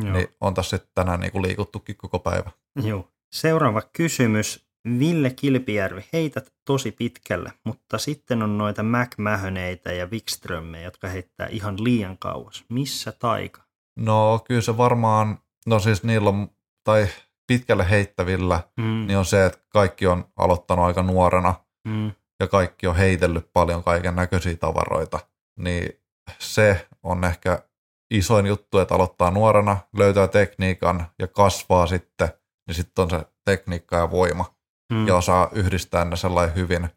[0.05, 0.13] joo.
[0.13, 2.51] Niin on tässä sitten tänään niin kuin liikuttukin koko päivä.
[2.83, 3.09] Joo.
[3.33, 4.71] Seuraava kysymys.
[4.99, 11.85] Ville Kilpijärvi, heität tosi pitkälle, mutta sitten on noita McMahoneyta ja Wikströmmejä, jotka heittää ihan
[11.85, 12.65] liian kauas.
[12.69, 13.63] Missä taika?
[13.97, 16.51] No kyllä se varmaan, no siis niillä on,
[16.85, 17.09] tai
[17.47, 21.55] pitkälle heittävillä, Mm, niin on se, että kaikki on aloittanut aika nuorena
[21.89, 25.21] mm, ja kaikki on heitellyt paljon kaiken näköisiä tavaroita.
[25.59, 26.01] Niin
[26.39, 27.63] se on ehkä
[28.11, 32.29] isoin juttu, että aloittaa nuorena, löytää tekniikan ja kasvaa sitten,
[32.67, 34.55] niin sitten on se tekniikka ja voima
[34.93, 36.89] mm, ja osaa yhdistää ne sellainen hyvin.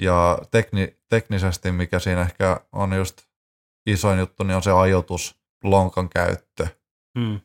[0.00, 3.22] Ja tekni, teknisesti, mikä siinä ehkä on just
[3.86, 6.66] isoin juttu, niin on se ajoitus, lonkan käyttö.
[7.18, 7.40] mm.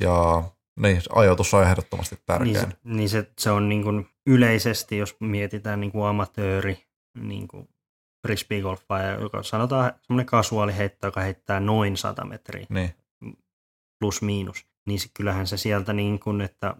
[0.00, 0.42] Ja
[0.80, 2.60] niin, ajoitus on ehdottomasti Niin, tärkein.
[2.60, 6.84] se, niin se, se on niin kuin yleisesti, jos mietitään niin kuin amatööri,
[7.18, 7.68] niin kuin
[8.26, 12.94] frisbeegolfaaja, joka sanotaan semmoinen kasuaali heittää, joka heittää noin 100 metriä Niin,
[14.00, 16.76] plus miinus, niin se, kyllähän se sieltä niin kuin, että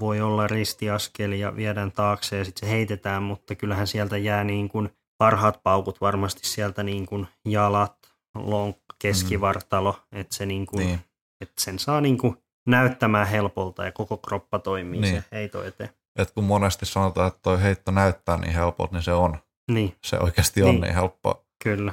[0.00, 4.68] voi olla ristiaskeli ja viedään taakse ja sitten se heitetään, mutta kyllähän sieltä jää niin
[4.68, 7.96] kuin parhaat paukut varmasti sieltä niin kuin jalat,
[8.34, 11.00] lonkka, keskivartalo, että se niin kuin, niin.
[11.40, 12.36] että sen saa niin kuin
[12.70, 15.14] näyttämään helpolta ja koko kroppa toimii Niin.
[15.14, 15.90] se heito eteen.
[16.18, 19.38] Et kun monesti sanotaan, että toi heitto näyttää niin helpolta, niin se on.
[19.70, 20.80] Niin, se oikeasti on Niin.
[20.80, 21.42] niin, helppoa.
[21.64, 21.92] kyllä.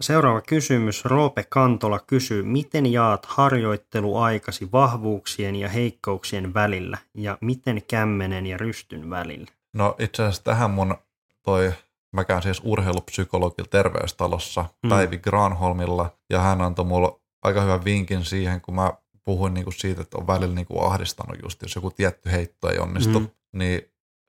[0.00, 1.04] Seuraava kysymys.
[1.04, 9.10] Roope Kantola kysyy, miten jaat harjoitteluaikasi vahvuuksien ja heikkouksien välillä ja miten kämmenen ja rystyn
[9.10, 9.46] välillä?
[9.72, 10.94] No itse asiassa tähän mun
[11.42, 11.72] toi,
[12.12, 14.88] mä käyn siis urheilupsykologilla terveystalossa Mm.
[14.88, 18.92] Päivi Granholmilla ja hän antoi mulle aika hyvän vinkin siihen, kun mä
[19.24, 23.20] puhuin niinku siitä, että on välillä niinku ahdistanut just, jos joku tietty heitto ei onnistu,
[23.20, 23.28] Mm.
[23.52, 23.82] niin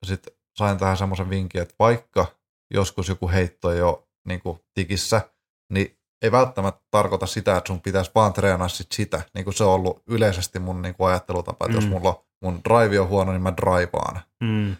[0.06, 2.26] sitten sain tähän semmoisen vinkin, että vaikka
[2.74, 5.22] joskus joku heitto ei ole niinku tikissä,
[5.74, 9.22] niin ei välttämättä tarkoita sitä, että sun pitäisi vaan treenaa sit sitä.
[9.34, 11.84] Niin kuin se on ollut yleisesti mun niinku ajattelutapa, että Mm.
[11.84, 14.76] jos mulla mun drive on huono, niin mä drivaan Mm,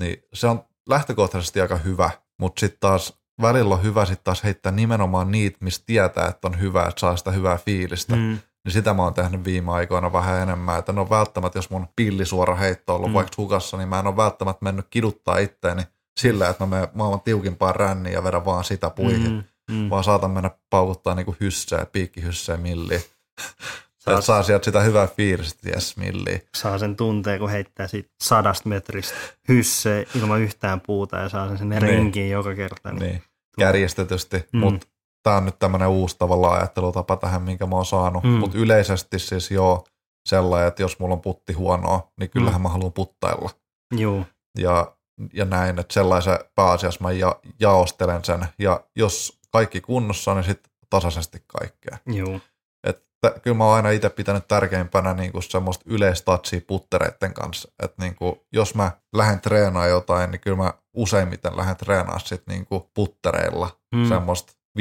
[0.00, 2.10] niin se on lähtökohtaisesti aika hyvä,
[2.40, 6.60] mutta sitten taas välillä on hyvä sitten taas heittää nimenomaan niitä, mistä tietää, että on
[6.60, 8.16] hyvä, että saa sitä hyvää fiilistä.
[8.16, 8.38] Mm.
[8.68, 11.88] Niin sitä mä oon tehnyt viime aikoina vähän enemmän, että en ole välttämättä, jos mun
[11.96, 13.14] pillisuora heitto on ollut Mm.
[13.14, 15.82] vaikka hukassa, niin mä en ole välttämättä mennyt kiduttaa itteeni
[16.20, 19.74] sillä, että mä menen maailman tiukimpaan ränniin ja vedän vaan sitä puihin, mm.
[19.74, 23.02] mm, vaan saatan mennä paukuttaa niinku hysseä, piikkihysseä milliin.
[23.98, 26.42] Saa- saa sieltä sitä hyvää fiilistä, jes milliin.
[26.56, 29.14] saa sen tunteen, kun heittää siitä sadasta metristä
[29.48, 31.88] hysse ilman yhtään puuta ja saa sen sinne Niin.
[31.92, 32.92] rinkiin joka kerta.
[32.92, 33.00] Niin.
[33.02, 33.22] Niin,
[33.58, 34.44] kärjestetysti, Mm.
[34.52, 34.58] mm.
[34.60, 34.86] mutta
[35.22, 38.24] tämä on nyt tämmöinen uusi tavallaan ajattelutapa tähän, minkä mä oon saanut.
[38.24, 38.30] Mm.
[38.30, 39.84] Mutta yleisesti siis joo
[40.28, 42.62] sellainen, että jos mulla on putti huonoa, niin kyllähän Mm.
[42.62, 43.50] mä haluan puttailla.
[43.96, 44.24] Juu,
[44.58, 44.92] Ja,
[45.32, 48.46] ja näin, että sellaisen pääasiassa mä ja, jaostelen sen.
[48.58, 51.98] Ja jos kaikki kunnossa, niin sitten tasaisesti kaikkea.
[52.06, 52.40] juu.
[52.86, 57.68] Että kyllä mä oon aina itse pitänyt tärkeimpänä niin kuin semmoista yleistatsia puttereiden kanssa.
[57.82, 62.42] Että niin kuin, jos mä lähden treenaamaan jotain, niin kyllä mä useimmiten lähden treenaamaan sit
[62.46, 64.80] niin kuin puttereilla Mm, semmoista 50-80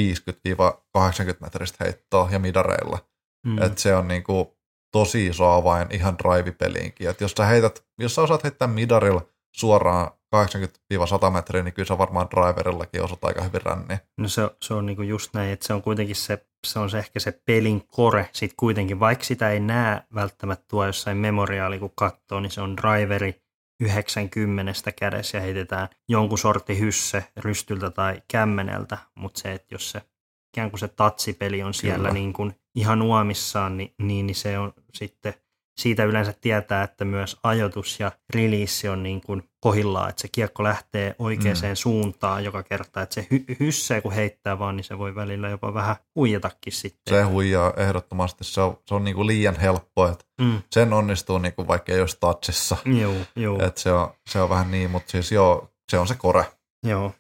[1.42, 3.00] metristä heittoa ja midareilla.
[3.46, 3.62] mm.
[3.62, 4.58] Että se on niinku
[4.92, 7.10] tosi iso avain ihan drive-peliinkin.
[7.10, 9.22] Et jos sä, heität, jos sä osaat heittää midarilla
[9.56, 14.00] suoraan 80-100 metriä, niin kyllä sä varmaan driverillakin osat aika hyvin ränniä.
[14.18, 16.98] No se, se on niinku just näin, että se on kuitenkin se, se on se
[16.98, 21.92] ehkä se pelin kore sit kuitenkin, vaikka sitä ei näe välttämättä tuo jossain memoriaali, kun
[21.96, 23.47] katsoo, niin se on driveri
[23.80, 30.02] 90 kädessä ja heitetään jonkun sortti hysse rystyltä tai kämmeneltä, mutta se, että jos se
[30.54, 32.14] ikään kuin se tatsipeli on siellä Kyllä.
[32.14, 35.34] niin kuin ihan uomissaan, niin, niin, niin se on sitten,
[35.78, 40.64] siitä yleensä tietää, että myös ajoitus ja release on niin kuin kohillaan, että se kiekko
[40.64, 41.76] lähtee oikeaan Mm.
[41.76, 45.74] suuntaan joka kerta, että se hy- hyssee kun heittää vaan, niin se voi välillä jopa
[45.74, 47.14] vähän huijatakin sitten.
[47.18, 48.44] Se huijaa ehdottomasti.
[48.44, 52.18] Se on, se on niinku liian helppo, että Mm, sen onnistuu niinku vaikka ei olisi
[52.20, 52.78] touchissa.
[53.02, 53.64] joo, joo.
[53.66, 56.46] Et se, on, se on vähän niin, mutta siis joo, se on se kore.
[56.86, 57.14] Joo.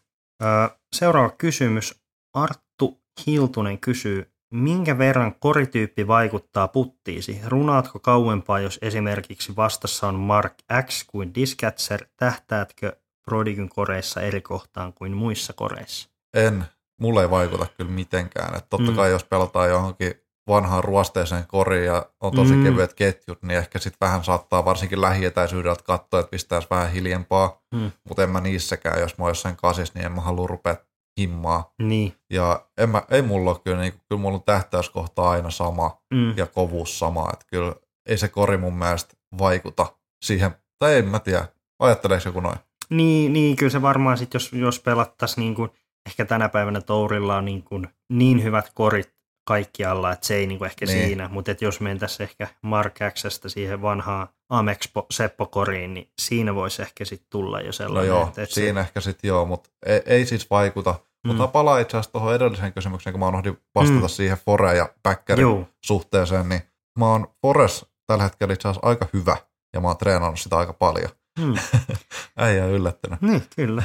[0.95, 1.95] Seuraava kysymys.
[2.33, 7.41] Arttu Hiltunen kysyy, minkä verran korityyppi vaikuttaa puttiisi?
[7.45, 12.05] Runaatko kauempaa, jos esimerkiksi vastassa on Mark X kuin Discatcher?
[12.17, 12.95] Tähtäätkö
[13.25, 16.09] Prodigyn koreissa eri kohtaan kuin muissa koreissa?
[16.33, 16.65] En,
[17.01, 18.55] mulle ei vaikuta kyllä mitenkään.
[18.57, 18.95] Et totta Mm.
[18.95, 20.13] kai jos pelataan johonkin
[20.47, 22.63] vanhaan ruosteiseen koriin ja on tosi Mm.
[22.63, 27.61] kevyet ketjut, niin ehkä sitten vähän saattaa varsinkin lähietäisyydeltä katsoa, että pistäisi vähän hiljempaa.
[27.73, 27.91] Mm.
[28.07, 30.75] Mutta en mä niissäkään, jos mä oon jossain kasis, niin en mä halua rupea
[31.18, 31.74] himmaa.
[31.82, 32.13] Niin.
[32.30, 36.34] Ja en mä, ei mulla ole kyllä, niin, kyllä mulla on tähtäyskohta aina sama Mm.
[36.38, 37.30] ja kovuus sama.
[37.34, 39.86] Että kyllä ei se kori mun mielestä vaikuta
[40.26, 41.47] siihen, tai en mä tiedä,
[41.80, 42.57] ajatteleeko joku noin?
[42.89, 45.70] Niin, niin, kyllä se varmaan sitten, jos, jos pelattaisiin niin kuin,
[46.07, 49.16] ehkä tänä päivänä Tourilla on niin, kuin, niin hyvät korit
[49.47, 51.07] kaikkialla, että se ei niin kuin ehkä Niin.
[51.07, 56.81] siinä, mutta että jos mentäisiin ehkä Mark Xstä siihen vanhaan Amex Seppo-koriin, niin siinä voisi
[56.81, 58.07] ehkä sitten tulla jo No sellainen.
[58.07, 60.91] joo, että, että siinä ehkä sitten joo, mutta ei, ei siis vaikuta.
[60.91, 61.27] Mm.
[61.27, 64.07] Mutta mä palaan itse asiassa tuohon edelliseen kysymykseen, kun mä unohdin vastata Mm.
[64.09, 64.89] siihen Fore ja
[65.37, 66.61] Joo, suhteeseen, niin
[66.99, 69.37] mä oon Fores tällä hetkellä itse asiassa aika hyvä,
[69.73, 71.09] ja mä oon treenannut sitä aika paljon.
[71.39, 71.53] mm.
[72.37, 73.21] Äijä on yllättänyt.
[73.21, 73.83] niin, kyllä.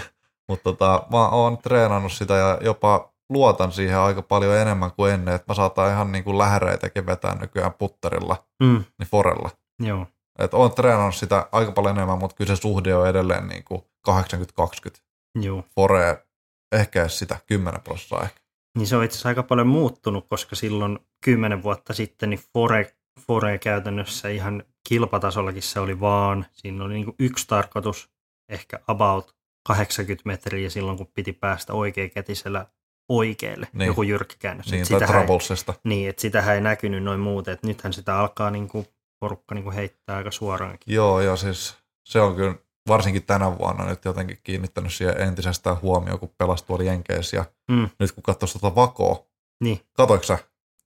[0.48, 5.34] Mutta tota, mä oon treenannut sitä ja jopa luotan siihen aika paljon enemmän kuin ennen,
[5.34, 8.84] että mä saatan ihan niin kuin lähäreitäkin vetää nykyään putterilla, Mm.
[8.98, 9.50] niin Forella.
[9.82, 10.06] Joo,
[10.38, 13.82] Et oon treenannut sitä aika paljon enemmän, mutta kyllä se suhde on edelleen niin kuin
[14.08, 15.02] 80-20.
[15.40, 15.64] joo.
[15.74, 16.24] Fore
[16.72, 18.40] ehkä edes sitä 10 prosenttia ehkä.
[18.78, 22.94] Niin se on itse asiassa aika paljon muuttunut, koska silloin kymmenen vuotta sitten niin Fore,
[23.26, 28.10] Fore käytännössä ihan kilpatasollakin se oli vaan, siinä oli niin kuin yksi tarkoitus,
[28.48, 29.34] ehkä about
[29.66, 32.66] 80 metriä silloin, kun piti päästä oikeakätisellä
[33.08, 33.78] oikealle, niin.
[33.78, 33.86] Niin.
[33.86, 34.70] joku jyrkkä käännös.
[34.70, 35.74] Niin, tai ei, Troublesesta.
[35.84, 38.86] niin, että sitähän ei näkynyt noin muuten, että nythän sitä alkaa niin kuin
[39.20, 40.94] porukka niin kuin heittää aika suoraankin.
[40.94, 41.76] Joo, ja siis
[42.08, 42.54] se on kyllä
[42.88, 47.36] varsinkin tänä vuonna nyt jotenkin kiinnittänyt siihen entisestään huomioon, kun pelasi tuolla Jenkeissä.
[47.36, 47.88] Ja Mm.
[48.00, 49.26] nyt kun katsoisi tuota vakoa,
[49.64, 50.38] Niin, katoiko sä?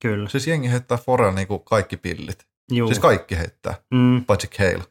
[0.02, 0.28] kyllä.
[0.28, 2.46] Siis jengi heittää Forella niinku kaikki pillit.
[2.72, 2.88] Juu.
[2.88, 4.84] Siis kaikki heittää, mm, paitsi Kale.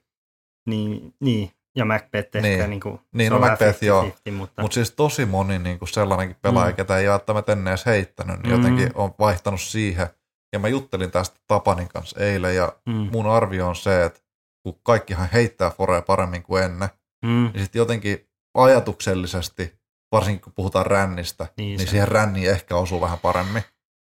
[0.70, 2.46] niin, niin, ja Macbeth Niin.
[2.46, 4.04] ehkä niin kuin, Niin, no Macbeth, joo.
[4.04, 6.76] 50-50, mutta Mutta siis tosi moni niin kuin sellainenkin pelaaja, Mm.
[6.76, 8.58] ketä ei välttämättä ennen edes heittänyt, niin Mm.
[8.58, 10.08] jotenkin on vaihtanut siihen.
[10.54, 14.20] Ja mä juttelin tästä Tapanin kanssa eilen, ja mm, mun arvio on se, että
[14.64, 16.90] kun kaikkihan heittää Forea paremmin kuin ennen,
[17.26, 19.74] mm, niin sitten jotenkin ajatuksellisesti,
[20.12, 23.64] varsinkin kun puhutaan rännistä, Niin niin, se- siihen ränniin ehkä osuu vähän paremmin.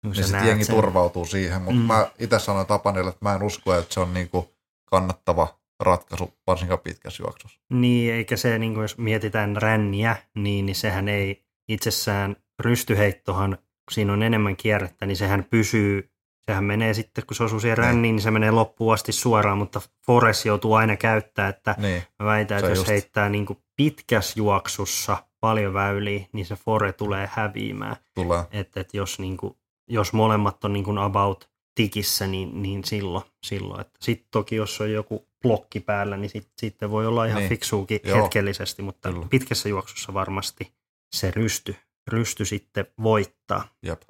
[0.02, 0.74] kun Niin sitten jengi sen.
[0.74, 1.86] turvautuu siihen, mutta mm.
[1.86, 4.54] mä itse sanoin Tapanille, että mä en usko, että se on niinku
[4.90, 7.60] kannattava ratkaisu, varsinkaan pitkässä juoksussa.
[7.72, 13.92] Niin, eikä se, niin kuin jos mietitään ränniä, niin, niin sehän ei itsessään, rystyheittohan, kun
[13.92, 16.10] siinä on enemmän kierrettä, niin sehän pysyy,
[16.46, 17.86] sehän menee sitten, kun se osuu siihen Niin.
[17.86, 22.26] ränniin, niin se menee loppuun asti suoraan, mutta Forest joutuu aina käyttää, että Niin, mä
[22.26, 22.88] väitän, että jos just.
[22.88, 27.96] heittää niin kuin pitkässä juoksussa paljon väyliä, niin se Fore tulee häviämään.
[28.14, 28.44] tulee.
[28.52, 29.56] Että, että jos, niin kuin,
[29.88, 33.24] jos molemmat on niin kuin about tikissä, niin, niin silloin.
[33.46, 33.80] silloin.
[33.80, 37.48] Että sitten toki, jos on joku blokki päällä, niin sit, sitten voi olla ihan niin.
[37.48, 38.22] Fiksuukin Joo.
[38.22, 39.26] hetkellisesti, mutta Kyllä.
[39.30, 40.72] pitkässä juoksussa varmasti
[41.14, 41.76] se rysty,
[42.08, 43.68] rysty sitten voittaa.
[43.82, 44.02] Jep.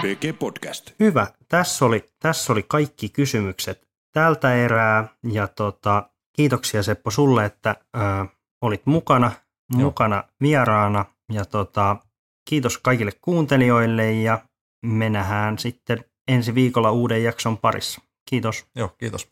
[0.00, 0.90] PG Podcast.
[1.00, 1.26] Hyvä.
[1.48, 5.08] Tässä oli, tässä oli kaikki kysymykset tältä erää.
[5.32, 8.00] Ja tota, kiitoksia Seppo sulle, että ö,
[8.62, 9.32] olit mukana,
[9.72, 9.82] Joo.
[9.82, 11.04] mukana vieraana.
[11.32, 11.96] Ja tota,
[12.48, 14.38] kiitos kaikille kuuntelijoille ja
[14.86, 18.00] me nähdään sitten ensi viikolla uuden jakson parissa.
[18.30, 18.66] Kiitos.
[18.76, 19.28] Joo, kiitos.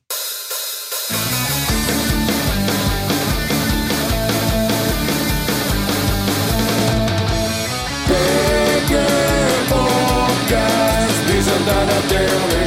[11.54, 12.61] and then I down